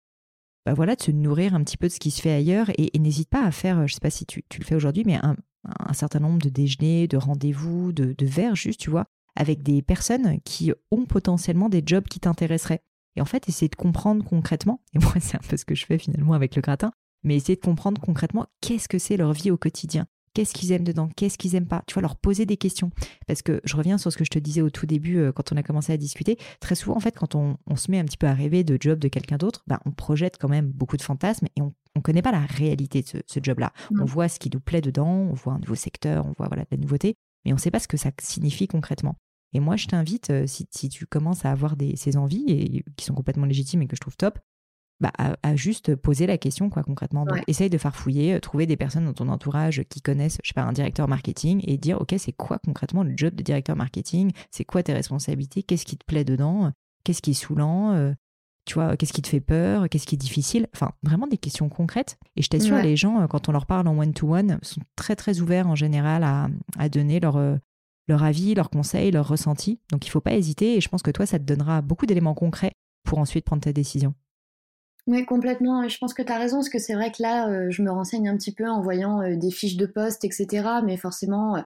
bah 0.66 0.74
voilà, 0.74 0.96
de 0.96 1.02
se 1.02 1.10
nourrir 1.10 1.54
un 1.54 1.62
petit 1.62 1.76
peu 1.76 1.88
de 1.88 1.92
ce 1.92 2.00
qui 2.00 2.10
se 2.10 2.20
fait 2.20 2.32
ailleurs 2.32 2.70
et, 2.78 2.98
n'hésite 2.98 3.28
pas 3.28 3.44
à 3.44 3.50
faire, 3.50 3.86
je 3.86 3.94
sais 3.94 4.00
pas 4.00 4.10
si 4.10 4.26
tu, 4.26 4.44
le 4.58 4.64
fais 4.64 4.74
aujourd'hui, 4.74 5.04
mais 5.04 5.16
un, 5.16 5.36
un 5.64 5.92
certain 5.92 6.20
nombre 6.20 6.40
de 6.40 6.48
déjeuners, 6.48 7.08
de 7.08 7.16
rendez-vous, 7.16 7.92
de, 7.92 8.14
de 8.16 8.26
verres 8.26 8.56
juste, 8.56 8.80
tu 8.80 8.90
vois, 8.90 9.06
avec 9.36 9.62
des 9.62 9.82
personnes 9.82 10.40
qui 10.44 10.72
ont 10.90 11.06
potentiellement 11.06 11.68
des 11.68 11.82
jobs 11.84 12.04
qui 12.04 12.20
t'intéresseraient. 12.20 12.82
Et 13.16 13.20
en 13.20 13.24
fait, 13.24 13.48
essayer 13.48 13.68
de 13.68 13.76
comprendre 13.76 14.24
concrètement, 14.24 14.82
et 14.94 14.98
moi 14.98 15.14
c'est 15.20 15.36
un 15.36 15.48
peu 15.48 15.56
ce 15.56 15.64
que 15.64 15.74
je 15.74 15.86
fais 15.86 15.98
finalement 15.98 16.34
avec 16.34 16.56
le 16.56 16.62
gratin, 16.62 16.92
mais 17.22 17.36
essayer 17.36 17.56
de 17.56 17.60
comprendre 17.60 18.00
concrètement 18.00 18.46
qu'est-ce 18.60 18.88
que 18.88 18.98
c'est 18.98 19.16
leur 19.16 19.32
vie 19.32 19.50
au 19.50 19.56
quotidien. 19.56 20.06
Qu'est-ce 20.40 20.54
qu'ils 20.54 20.72
aiment 20.72 20.84
dedans 20.84 21.10
Qu'est-ce 21.14 21.36
qu'ils 21.36 21.54
aiment 21.54 21.66
pas 21.66 21.82
Tu 21.86 21.92
vois, 21.92 22.00
leur 22.00 22.16
poser 22.16 22.46
des 22.46 22.56
questions. 22.56 22.90
Parce 23.26 23.42
que 23.42 23.60
je 23.62 23.76
reviens 23.76 23.98
sur 23.98 24.10
ce 24.10 24.16
que 24.16 24.24
je 24.24 24.30
te 24.30 24.38
disais 24.38 24.62
au 24.62 24.70
tout 24.70 24.86
début 24.86 25.18
euh, 25.18 25.32
quand 25.32 25.52
on 25.52 25.56
a 25.58 25.62
commencé 25.62 25.92
à 25.92 25.98
discuter. 25.98 26.38
Très 26.60 26.74
souvent, 26.74 26.96
en 26.96 27.00
fait, 27.00 27.14
quand 27.14 27.34
on, 27.34 27.58
se 27.76 27.90
met 27.90 27.98
un 27.98 28.06
petit 28.06 28.16
peu 28.16 28.26
à 28.26 28.32
rêver 28.32 28.64
de 28.64 28.78
job 28.80 28.98
de 28.98 29.08
quelqu'un 29.08 29.36
d'autre, 29.36 29.62
bah, 29.66 29.80
on 29.84 29.90
projette 29.90 30.38
quand 30.40 30.48
même 30.48 30.70
beaucoup 30.70 30.96
de 30.96 31.02
fantasmes 31.02 31.46
et 31.56 31.60
on 31.60 31.74
ne 31.94 32.00
connaît 32.00 32.22
pas 32.22 32.32
la 32.32 32.40
réalité 32.46 33.02
de 33.02 33.22
ce, 33.26 33.40
job-là. 33.42 33.74
On 34.00 34.06
voit 34.06 34.30
ce 34.30 34.38
qui 34.38 34.48
nous 34.50 34.60
plaît 34.60 34.80
dedans, 34.80 35.10
on 35.10 35.34
voit 35.34 35.52
un 35.52 35.58
nouveau 35.58 35.74
secteur, 35.74 36.24
on 36.24 36.32
voit 36.32 36.48
voilà, 36.48 36.62
de 36.62 36.68
la 36.70 36.78
nouveauté, 36.78 37.16
mais 37.44 37.52
on 37.52 37.56
ne 37.56 37.60
sait 37.60 37.70
pas 37.70 37.78
ce 37.78 37.88
que 37.88 37.98
ça 37.98 38.10
signifie 38.18 38.66
concrètement. 38.66 39.16
Et 39.52 39.60
moi, 39.60 39.76
je 39.76 39.88
t'invite, 39.88 40.30
euh, 40.30 40.46
si, 40.46 40.88
tu 40.88 41.04
commences 41.04 41.44
à 41.44 41.50
avoir 41.50 41.76
des, 41.76 41.96
ces 41.96 42.16
envies, 42.16 42.46
et 42.48 42.84
qui 42.96 43.04
sont 43.04 43.14
complètement 43.14 43.44
légitimes 43.44 43.82
et 43.82 43.88
que 43.88 43.96
je 43.96 44.00
trouve 44.00 44.16
top, 44.16 44.38
bah, 45.00 45.12
à, 45.16 45.56
juste 45.56 45.96
poser 45.96 46.26
la 46.26 46.36
question 46.36 46.68
quoi 46.68 46.82
concrètement. 46.82 47.24
Donc 47.24 47.38
essaye 47.46 47.70
de 47.70 47.78
farfouiller, 47.78 48.34
euh, 48.34 48.40
trouver 48.40 48.66
des 48.66 48.76
personnes 48.76 49.06
dans 49.06 49.14
ton 49.14 49.28
entourage 49.28 49.82
qui 49.88 50.02
connaissent, 50.02 50.38
je 50.42 50.48
sais 50.48 50.54
pas, 50.54 50.62
un 50.62 50.72
directeur 50.72 51.08
marketing 51.08 51.62
et 51.66 51.78
dire 51.78 52.00
ok 52.00 52.14
c'est 52.18 52.32
quoi 52.32 52.58
concrètement 52.58 53.02
le 53.02 53.14
job 53.16 53.34
de 53.34 53.42
directeur 53.42 53.76
marketing, 53.76 54.30
c'est 54.50 54.64
quoi 54.64 54.82
tes 54.82 54.92
responsabilités, 54.92 55.62
qu'est-ce 55.62 55.86
qui 55.86 55.96
te 55.96 56.04
plaît 56.04 56.24
dedans, 56.24 56.72
qu'est-ce 57.02 57.22
qui 57.22 57.30
est 57.30 57.34
saoulant, 57.34 57.92
euh, 57.94 58.12
tu 58.66 58.74
vois, 58.74 58.98
qu'est-ce 58.98 59.14
qui 59.14 59.22
te 59.22 59.28
fait 59.28 59.40
peur, 59.40 59.88
qu'est-ce 59.88 60.06
qui 60.06 60.16
est 60.16 60.18
difficile, 60.18 60.66
enfin 60.74 60.92
vraiment 61.02 61.26
des 61.26 61.38
questions 61.38 61.70
concrètes. 61.70 62.18
Et 62.36 62.42
je 62.42 62.48
t'assure 62.48 62.76
les 62.76 62.96
gens 62.96 63.22
euh, 63.22 63.26
quand 63.26 63.48
on 63.48 63.52
leur 63.52 63.64
parle 63.64 63.88
en 63.88 63.98
one 63.98 64.12
to 64.12 64.34
one 64.34 64.58
sont 64.60 64.82
très 64.96 65.16
très 65.16 65.40
ouverts 65.40 65.66
en 65.66 65.74
général 65.74 66.24
à, 66.24 66.48
à 66.78 66.90
donner 66.90 67.20
leur 67.20 67.38
leur 68.06 68.24
avis, 68.24 68.54
leurs 68.54 68.70
conseils, 68.70 69.12
leurs 69.12 69.28
ressentis. 69.28 69.78
Donc 69.92 70.06
il 70.06 70.10
faut 70.10 70.20
pas 70.20 70.34
hésiter 70.34 70.76
et 70.76 70.80
je 70.80 70.88
pense 70.88 71.02
que 71.02 71.10
toi 71.10 71.24
ça 71.24 71.38
te 71.38 71.44
donnera 71.44 71.80
beaucoup 71.80 72.04
d'éléments 72.04 72.34
concrets 72.34 72.72
pour 73.04 73.18
ensuite 73.18 73.46
prendre 73.46 73.62
ta 73.62 73.72
décision. 73.72 74.14
Oui, 75.06 75.24
complètement. 75.24 75.88
Je 75.88 75.98
pense 75.98 76.14
que 76.14 76.22
tu 76.22 76.32
as 76.32 76.38
raison, 76.38 76.58
parce 76.58 76.68
que 76.68 76.78
c'est 76.78 76.94
vrai 76.94 77.10
que 77.10 77.22
là, 77.22 77.48
euh, 77.48 77.70
je 77.70 77.82
me 77.82 77.90
renseigne 77.90 78.28
un 78.28 78.36
petit 78.36 78.52
peu 78.52 78.68
en 78.68 78.82
voyant 78.82 79.22
euh, 79.22 79.36
des 79.36 79.50
fiches 79.50 79.76
de 79.76 79.86
poste, 79.86 80.24
etc. 80.24 80.68
Mais 80.84 80.96
forcément, 80.96 81.56
euh, 81.56 81.60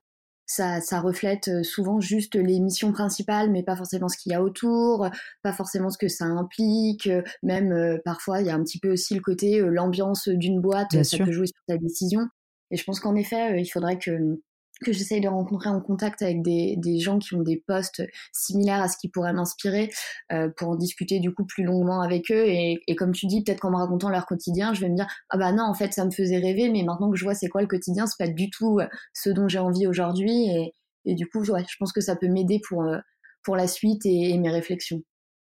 ça, 0.45 0.79
ça, 0.81 1.01
reflète 1.01 1.63
souvent 1.63 1.99
juste 1.99 2.35
les 2.35 2.59
missions 2.59 2.91
principales, 2.91 3.49
mais 3.51 3.63
pas 3.63 3.75
forcément 3.75 4.07
ce 4.07 4.17
qu'il 4.17 4.31
y 4.31 4.35
a 4.35 4.43
autour, 4.43 5.09
pas 5.41 5.53
forcément 5.53 5.89
ce 5.89 5.97
que 5.97 6.07
ça 6.07 6.25
implique. 6.25 7.09
Même 7.41 7.99
parfois, 8.05 8.41
il 8.41 8.47
y 8.47 8.49
a 8.51 8.55
un 8.55 8.63
petit 8.63 8.79
peu 8.79 8.91
aussi 8.91 9.15
le 9.15 9.21
côté, 9.21 9.59
l'ambiance 9.59 10.27
d'une 10.27 10.61
boîte, 10.61 11.03
ça 11.03 11.17
peut 11.17 11.31
jouer 11.31 11.47
sur 11.47 11.61
ta 11.67 11.77
décision. 11.77 12.27
Et 12.69 12.77
je 12.77 12.83
pense 12.83 12.99
qu'en 12.99 13.15
effet, 13.15 13.59
il 13.59 13.65
faudrait 13.65 13.97
que 13.97 14.39
que 14.83 14.91
j'essaye 14.91 15.21
de 15.21 15.27
rencontrer 15.27 15.69
en 15.69 15.79
contact 15.79 16.21
avec 16.21 16.41
des, 16.41 16.75
des, 16.77 16.99
gens 16.99 17.19
qui 17.19 17.33
ont 17.35 17.41
des 17.41 17.63
postes 17.65 18.03
similaires 18.33 18.81
à 18.81 18.87
ce 18.87 18.97
qui 18.97 19.09
pourrait 19.09 19.33
m'inspirer 19.33 19.89
euh, 20.31 20.49
pour 20.57 20.69
en 20.69 20.75
discuter 20.75 21.19
du 21.19 21.33
coup 21.33 21.45
plus 21.45 21.63
longuement 21.63 22.01
avec 22.01 22.31
eux. 22.31 22.45
Et, 22.47 22.79
et 22.87 22.95
comme 22.95 23.11
tu 23.11 23.27
dis 23.27 23.43
peut-être 23.43 23.59
qu'en 23.59 23.71
me 23.71 23.77
racontant 23.77 24.09
leur 24.09 24.25
quotidien 24.25 24.73
je 24.73 24.81
vais 24.81 24.89
me 24.89 24.95
dire 24.95 25.07
ah 25.29 25.37
bah 25.37 25.51
non 25.51 25.63
en 25.63 25.73
fait 25.73 25.93
ça 25.93 26.05
me 26.05 26.11
faisait 26.11 26.39
rêver 26.39 26.69
mais 26.69 26.83
maintenant 26.83 27.09
que 27.09 27.17
je 27.17 27.23
vois 27.23 27.35
c'est 27.35 27.47
quoi 27.47 27.61
le 27.61 27.67
quotidien 27.67 28.05
c'est 28.05 28.17
pas 28.17 28.31
du 28.31 28.49
tout 28.49 28.79
euh, 28.79 28.87
ce 29.13 29.29
dont 29.29 29.47
j'ai 29.47 29.59
envie 29.59 29.87
aujourd'hui 29.87 30.49
et, 30.49 30.73
et, 31.05 31.15
du 31.15 31.27
coup 31.27 31.43
ouais, 31.45 31.63
je 31.69 31.75
pense 31.79 31.93
que 31.93 32.01
ça 32.01 32.15
peut 32.15 32.27
m'aider 32.27 32.59
pour 32.67 32.83
euh, 32.83 32.97
pour 33.43 33.55
la 33.55 33.67
suite 33.67 34.05
et, 34.05 34.31
et 34.31 34.37
mes 34.37 34.49
réflexions. 34.49 35.01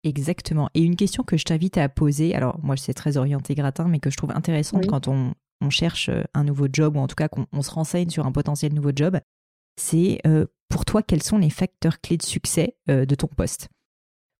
Exactement. 0.03 0.69
Et 0.73 0.81
une 0.81 0.95
question 0.95 1.23
que 1.23 1.35
je 1.35 1.43
t'invite 1.43 1.77
à 1.77 1.89
poser, 1.89 2.35
alors 2.35 2.59
moi 2.63 2.77
c'est 2.77 2.93
très 2.93 3.17
orienté 3.17 3.55
gratin, 3.55 3.87
mais 3.87 3.99
que 3.99 4.09
je 4.09 4.15
trouve 4.15 4.31
intéressante 4.31 4.85
quand 4.85 5.07
on, 5.07 5.33
on 5.61 5.69
cherche 5.69 6.09
euh, 6.09 6.23
un 6.33 6.43
nouveau 6.43 6.67
job 6.71 6.95
ou 6.95 6.99
en 6.99 7.07
tout 7.07 7.15
cas 7.15 7.27
qu'on 7.27 7.61
se 7.61 7.71
renseigne 7.71 8.09
sur 8.09 8.25
un 8.25 8.31
potentiel 8.31 8.73
nouveau 8.73 8.91
job, 8.95 9.19
c'est 9.79 10.19
euh, 10.25 10.45
pour 10.69 10.85
toi 10.85 11.01
quels 11.03 11.23
sont 11.23 11.37
les 11.37 11.49
facteurs 11.49 12.01
clés 12.01 12.17
de 12.17 12.23
succès 12.23 12.75
euh, 12.89 13.05
de 13.05 13.15
ton 13.15 13.27
poste? 13.27 13.69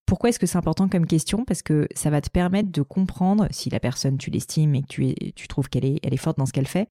Pourquoi 0.06 0.30
est-ce 0.30 0.39
que 0.39 0.47
c'est 0.47 0.58
important 0.58 0.88
comme 0.88 1.06
question? 1.06 1.43
Parce 1.43 1.62
que 1.62 1.88
ça 1.93 2.10
va 2.10 2.21
te 2.21 2.30
permettre 2.30 2.71
de 2.71 2.82
comprendre 2.82 3.47
si 3.51 3.69
la 3.69 3.80
personne 3.80 4.17
tu 4.17 4.30
l'estimes 4.30 4.75
et 4.75 4.82
que 4.82 5.32
tu, 5.32 5.47
trouves 5.49 5.67
qu'elle 5.69 5.84
est, 5.84 5.99
elle 6.01 6.13
est 6.13 6.17
forte 6.17 6.38
dans 6.38 6.45
ce 6.45 6.53
qu'elle 6.53 6.67
fait, 6.67 6.88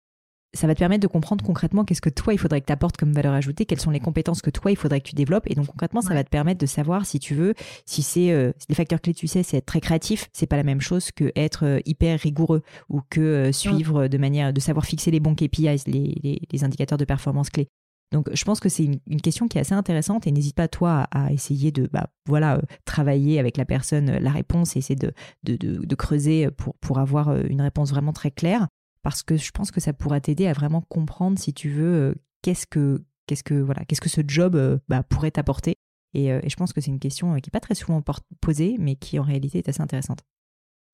ça 0.54 0.66
va 0.66 0.74
te 0.74 0.78
permettre 0.78 1.02
de 1.02 1.06
comprendre 1.06 1.44
concrètement 1.44 1.84
qu'est-ce 1.84 2.00
que 2.00 2.10
toi 2.10 2.32
il 2.32 2.38
faudrait 2.38 2.60
que 2.60 2.66
tu 2.66 2.72
apportes 2.72 2.96
comme 2.96 3.12
valeur 3.12 3.34
ajoutée, 3.34 3.66
quelles 3.66 3.80
sont 3.80 3.90
les 3.90 4.00
compétences 4.00 4.42
que 4.42 4.50
toi 4.50 4.70
il 4.70 4.76
faudrait 4.76 5.00
que 5.00 5.08
tu 5.08 5.14
développes. 5.14 5.48
Et 5.48 5.54
donc 5.54 5.66
concrètement, 5.66 6.00
ça 6.00 6.14
va 6.14 6.24
te 6.24 6.30
permettre 6.30 6.60
de 6.60 6.66
savoir 6.66 7.06
si 7.06 7.18
tu 7.18 7.34
veux, 7.34 7.54
si 7.84 8.02
c'est 8.02 8.30
euh, 8.32 8.52
les 8.68 8.74
facteurs 8.74 9.00
clés, 9.00 9.14
tu 9.14 9.26
sais, 9.26 9.42
c'est 9.42 9.58
être 9.58 9.66
très 9.66 9.80
créatif, 9.80 10.28
c'est 10.32 10.46
pas 10.46 10.56
la 10.56 10.62
même 10.62 10.80
chose 10.80 11.10
que 11.12 11.32
être 11.36 11.64
euh, 11.64 11.78
hyper 11.84 12.18
rigoureux 12.18 12.62
ou 12.88 13.02
que 13.08 13.20
euh, 13.20 13.52
suivre 13.52 14.08
de 14.08 14.18
manière 14.18 14.52
de 14.52 14.60
savoir 14.60 14.86
fixer 14.86 15.10
les 15.10 15.20
bons 15.20 15.34
KPIs, 15.34 15.82
les, 15.86 16.40
les, 16.50 16.64
indicateurs 16.64 16.98
de 16.98 17.04
performance 17.04 17.50
clés. 17.50 17.68
Donc, 18.12 18.28
je 18.32 18.44
pense 18.44 18.60
que 18.60 18.68
c'est 18.68 18.84
une, 18.84 19.20
question 19.20 19.48
qui 19.48 19.58
est 19.58 19.60
assez 19.60 19.74
intéressante 19.74 20.26
et 20.26 20.32
n'hésite 20.32 20.54
pas 20.54 20.68
toi 20.68 21.06
à, 21.10 21.32
essayer 21.32 21.72
de, 21.72 21.88
bah, 21.92 22.06
voilà, 22.26 22.60
travailler 22.84 23.38
avec 23.38 23.56
la 23.56 23.64
personne 23.64 24.18
la 24.18 24.30
réponse 24.30 24.76
et 24.76 24.78
essayer 24.78 24.96
de, 24.96 25.12
de, 25.42 25.56
de, 25.56 25.84
de 25.84 25.94
creuser 25.96 26.48
pour, 26.52 26.74
pour 26.76 26.98
avoir 26.98 27.36
une 27.36 27.60
réponse 27.60 27.90
vraiment 27.90 28.12
très 28.12 28.30
claire 28.30 28.68
parce 29.06 29.22
que 29.22 29.36
je 29.36 29.52
pense 29.52 29.70
que 29.70 29.78
ça 29.78 29.92
pourra 29.92 30.20
t'aider 30.20 30.48
à 30.48 30.52
vraiment 30.52 30.80
comprendre, 30.80 31.38
si 31.38 31.54
tu 31.54 31.68
veux, 31.68 31.94
euh, 31.94 32.14
qu'est-ce 32.42 32.66
que, 32.66 33.04
qu'est-ce 33.28 33.44
que, 33.44 33.54
voilà, 33.54 33.84
qu'est-ce 33.84 34.00
que 34.00 34.08
ce 34.08 34.20
job 34.26 34.56
euh, 34.56 34.78
bah, 34.88 35.04
pourrait 35.04 35.30
t'apporter. 35.30 35.76
Euh, 36.16 36.40
et, 36.42 36.50
je 36.50 36.56
pense 36.56 36.72
que 36.72 36.80
c'est 36.80 36.90
une 36.90 36.98
question 36.98 37.28
qui 37.36 37.48
n'est 37.48 37.52
pas 37.52 37.60
très 37.60 37.76
souvent 37.76 38.02
posée, 38.40 38.74
mais 38.80 38.96
qui 38.96 39.20
en 39.20 39.22
réalité 39.22 39.58
est 39.58 39.68
assez 39.68 39.80
intéressante. 39.80 40.24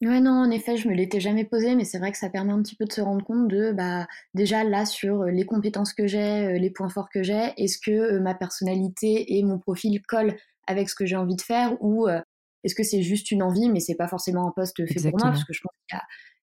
Ouais, 0.03 0.21
non, 0.21 0.33
en 0.33 0.51
effet, 0.51 0.77
je 0.77 0.91
me 0.91 0.95
l'étais 0.95 1.21
jamais 1.21 1.47
posée, 1.47 1.75
mais 1.75 1.85
c'est 1.85 1.99
vrai 1.99 2.13
que 2.13 2.19
ça 2.19 2.29
permet 2.29 2.53
un 2.53 2.61
petit 2.61 2.77
peu 2.77 2.85
de 2.85 2.93
se 2.93 3.01
rendre 3.01 3.25
compte 3.25 3.49
de, 3.49 3.73
bah, 3.73 4.07
déjà 4.35 4.63
là, 4.63 4.85
sur 4.85 5.25
les 5.25 5.47
compétences 5.47 5.95
que 5.95 6.07
j'ai, 6.07 6.59
les 6.59 6.71
points 6.71 6.91
forts 6.91 7.09
que 7.09 7.23
j'ai, 7.23 7.55
est-ce 7.57 7.79
que 7.79 8.19
ma 8.19 8.35
personnalité 8.35 9.39
et 9.39 9.43
mon 9.43 9.59
profil 9.59 10.03
collent 10.03 10.37
avec 10.67 10.91
ce 10.91 10.95
que 10.95 11.07
j'ai 11.07 11.17
envie 11.17 11.37
de 11.37 11.41
faire 11.41 11.83
ou 11.83 12.09
est-ce 12.63 12.75
que 12.75 12.83
c'est 12.83 13.01
juste 13.01 13.31
une 13.31 13.43
envie, 13.43 13.71
mais 13.71 13.81
c'est 13.81 13.95
pas 13.95 14.07
forcément 14.07 14.47
un 14.47 14.53
poste 14.53 14.87
fait 14.87 15.11
pour 15.11 15.19
moi, 15.19 15.31
parce 15.31 15.45
que 15.45 15.55
je 15.55 15.63
pense 15.63 15.73
qu'il 15.89 15.97
y 15.97 15.99
a 15.99 16.03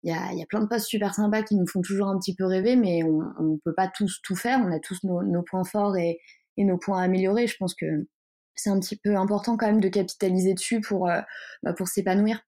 il 0.06 0.38
y 0.38 0.44
a, 0.44 0.46
plein 0.46 0.62
de 0.62 0.68
postes 0.68 0.86
super 0.86 1.15
sympas 1.15 1.41
qui 1.41 1.56
nous 1.56 1.65
font 1.65 1.82
toujours 1.82 2.08
un 2.08 2.20
petit 2.20 2.36
peu 2.36 2.46
rêver, 2.46 2.76
mais 2.76 3.02
on 3.04 3.44
ne 3.44 3.58
peut 3.65 3.74
pas 3.74 3.88
tous 3.88 4.22
tout 4.22 4.36
faire. 4.36 4.60
On 4.63 4.72
a 4.72 4.80
tous 4.80 5.00
nos, 5.04 5.41
points 5.41 5.63
forts 5.63 5.98
et, 5.98 6.20
nos 6.58 6.78
points 6.78 7.02
à 7.02 7.06
améliorer. 7.06 7.48
Je 7.48 7.58
pense 7.58 7.74
que 7.74 8.08
c'est 8.54 8.70
un 8.70 8.80
petit 8.80 8.98
peu 8.98 9.18
important 9.18 9.58
quand 9.58 9.65
même 9.65 9.82
de 9.82 9.89
capitaliser 9.89 10.54
dessus 10.54 10.80
pour, 10.80 11.10
euh, 11.10 11.22
bah, 11.63 11.74
pour 11.74 11.88
s'épanouir. 11.88 12.39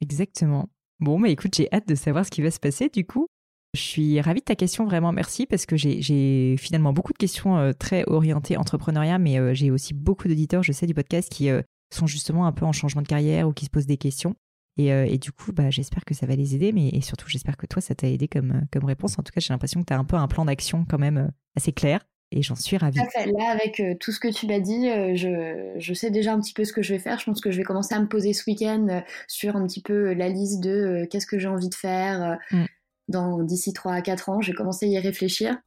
Exactement. 0.00 0.68
Bon, 1.00 1.18
mais 1.18 1.32
écoute, 1.32 1.56
j'ai 1.56 1.68
hâte 1.72 1.88
de 1.88 1.96
savoir 1.96 2.24
ce 2.24 2.30
qui 2.30 2.40
va 2.40 2.52
se 2.52 2.60
passer 2.60 2.88
du 2.88 3.04
coup. 3.04 3.26
Je 3.74 3.80
suis 3.80 4.20
ravie 4.20 4.40
de 4.40 4.44
ta 4.44 4.54
question, 4.54 4.84
vraiment 4.84 5.12
merci, 5.12 5.46
parce 5.46 5.66
que 5.66 5.76
j'ai 5.76 6.56
finalement 6.58 6.92
beaucoup 6.92 7.12
de 7.12 7.18
questions 7.18 7.56
euh, 7.56 7.72
très 7.72 8.04
orientées 8.06 8.56
entrepreneuriat, 8.56 9.18
mais 9.18 9.40
euh, 9.40 9.54
j'ai 9.54 9.70
aussi 9.70 9.92
beaucoup 9.92 10.28
d'auditeurs, 10.28 10.62
je 10.62 10.72
sais, 10.72 10.86
du 10.86 10.94
podcast 10.94 11.28
qui 11.30 11.48
sont 11.90 12.06
justement 12.06 12.46
un 12.46 12.52
peu 12.52 12.64
en 12.64 12.72
changement 12.72 13.02
de 13.02 13.08
carrière 13.08 13.48
ou 13.48 13.52
qui 13.52 13.64
se 13.64 13.70
posent 13.70 13.86
des 13.86 13.96
questions. 13.96 14.36
Et, 14.78 15.18
du 15.18 15.32
coup, 15.32 15.52
bah, 15.52 15.70
j'espère 15.70 16.04
que 16.04 16.14
ça 16.14 16.26
va 16.26 16.34
les 16.34 16.54
aider, 16.54 16.72
mais 16.72 16.88
et 16.88 17.00
surtout, 17.02 17.28
j'espère 17.28 17.56
que 17.56 17.66
toi, 17.66 17.82
ça 17.82 17.94
t'a 17.94 18.08
aidé 18.08 18.26
comme, 18.26 18.62
comme 18.72 18.84
réponse. 18.84 19.18
En 19.18 19.22
tout 19.22 19.32
cas, 19.32 19.40
j'ai 19.40 19.52
l'impression 19.52 19.80
que 19.80 19.86
tu 19.86 19.92
as 19.92 19.98
un 19.98 20.04
peu 20.04 20.16
un 20.16 20.28
plan 20.28 20.44
d'action 20.44 20.86
quand 20.88 20.98
même 20.98 21.30
assez 21.56 21.72
clair 21.72 22.00
et 22.32 22.42
j'en 22.42 22.56
suis 22.56 22.78
ravie. 22.78 22.98
Là, 22.98 23.50
avec 23.50 23.78
euh, 23.78 23.94
tout 24.00 24.10
ce 24.10 24.18
que 24.18 24.28
tu 24.28 24.46
m'as 24.46 24.58
dit, 24.58 24.88
euh, 24.88 25.14
je, 25.14 25.74
je, 25.76 25.94
sais 25.94 26.10
déjà 26.10 26.32
un 26.32 26.40
petit 26.40 26.54
peu 26.54 26.64
ce 26.64 26.72
que 26.72 26.82
je 26.82 26.94
vais 26.94 26.98
faire. 26.98 27.18
Je 27.18 27.26
pense 27.26 27.40
que 27.40 27.50
je 27.50 27.58
vais 27.58 27.62
commencer 27.62 27.94
à 27.94 28.00
me 28.00 28.08
poser 28.08 28.32
ce 28.32 28.48
week-end 28.48 28.86
euh, 28.88 29.00
sur 29.28 29.54
un 29.54 29.66
petit 29.66 29.82
peu 29.82 30.14
la 30.14 30.28
liste 30.28 30.60
de 30.60 31.06
qu'est-ce 31.10 31.26
que 31.26 31.38
j'ai 31.38 31.48
envie 31.48 31.68
de 31.68 31.74
faire 31.74 32.38
mm. 32.50 32.64
dans 33.08 33.42
d'ici 33.42 33.72
3 33.72 33.92
à 33.92 34.00
4 34.00 34.30
ans. 34.30 34.40
Je 34.40 34.50
vais 34.50 34.56
commencer 34.56 34.86
à 34.86 34.88
y 34.88 34.98
réfléchir. 34.98 35.58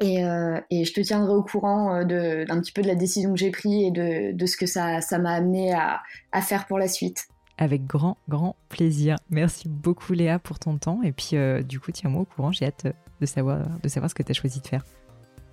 Et, 0.00 0.22
et 0.70 0.84
je 0.84 0.92
te 0.92 1.00
tiendrai 1.00 1.32
au 1.32 1.44
courant 1.44 2.04
d'un 2.04 2.60
petit 2.60 2.72
peu 2.72 2.82
de 2.82 2.88
la 2.88 2.96
décision 2.96 3.32
que 3.32 3.38
j'ai 3.38 3.52
prise 3.52 3.86
et 3.86 3.90
de, 3.92 4.32
de, 4.36 4.46
ce 4.46 4.56
que 4.56 4.66
ça, 4.66 5.00
ça 5.00 5.20
m'a 5.20 5.30
amené 5.30 5.72
à, 5.72 6.02
à 6.32 6.42
faire 6.42 6.66
pour 6.66 6.78
la 6.78 6.88
suite. 6.88 7.28
Avec 7.58 7.86
grand, 7.86 8.16
grand 8.28 8.56
plaisir. 8.68 9.16
Merci 9.30 9.68
beaucoup 9.68 10.12
Léa 10.12 10.38
pour 10.38 10.58
ton 10.58 10.76
temps. 10.78 11.02
Et 11.02 11.12
puis 11.12 11.36
du 11.66 11.80
coup, 11.80 11.92
tiens-moi 11.92 12.22
au 12.22 12.24
courant. 12.24 12.52
J'ai 12.52 12.66
hâte 12.66 12.86
de 13.20 13.26
savoir, 13.26 13.60
de 13.82 13.88
savoir 13.88 14.10
ce 14.10 14.14
que 14.14 14.22
tu 14.22 14.32
as 14.32 14.34
choisi 14.34 14.60
de 14.60 14.66
faire. 14.66 14.84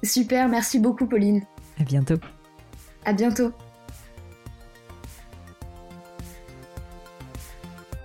Super, 0.04 0.48
merci 0.50 0.80
beaucoup 0.80 1.06
Pauline. 1.06 1.44
À 1.80 1.84
bientôt. 1.84 2.18
À 3.06 3.14
bientôt. 3.14 3.52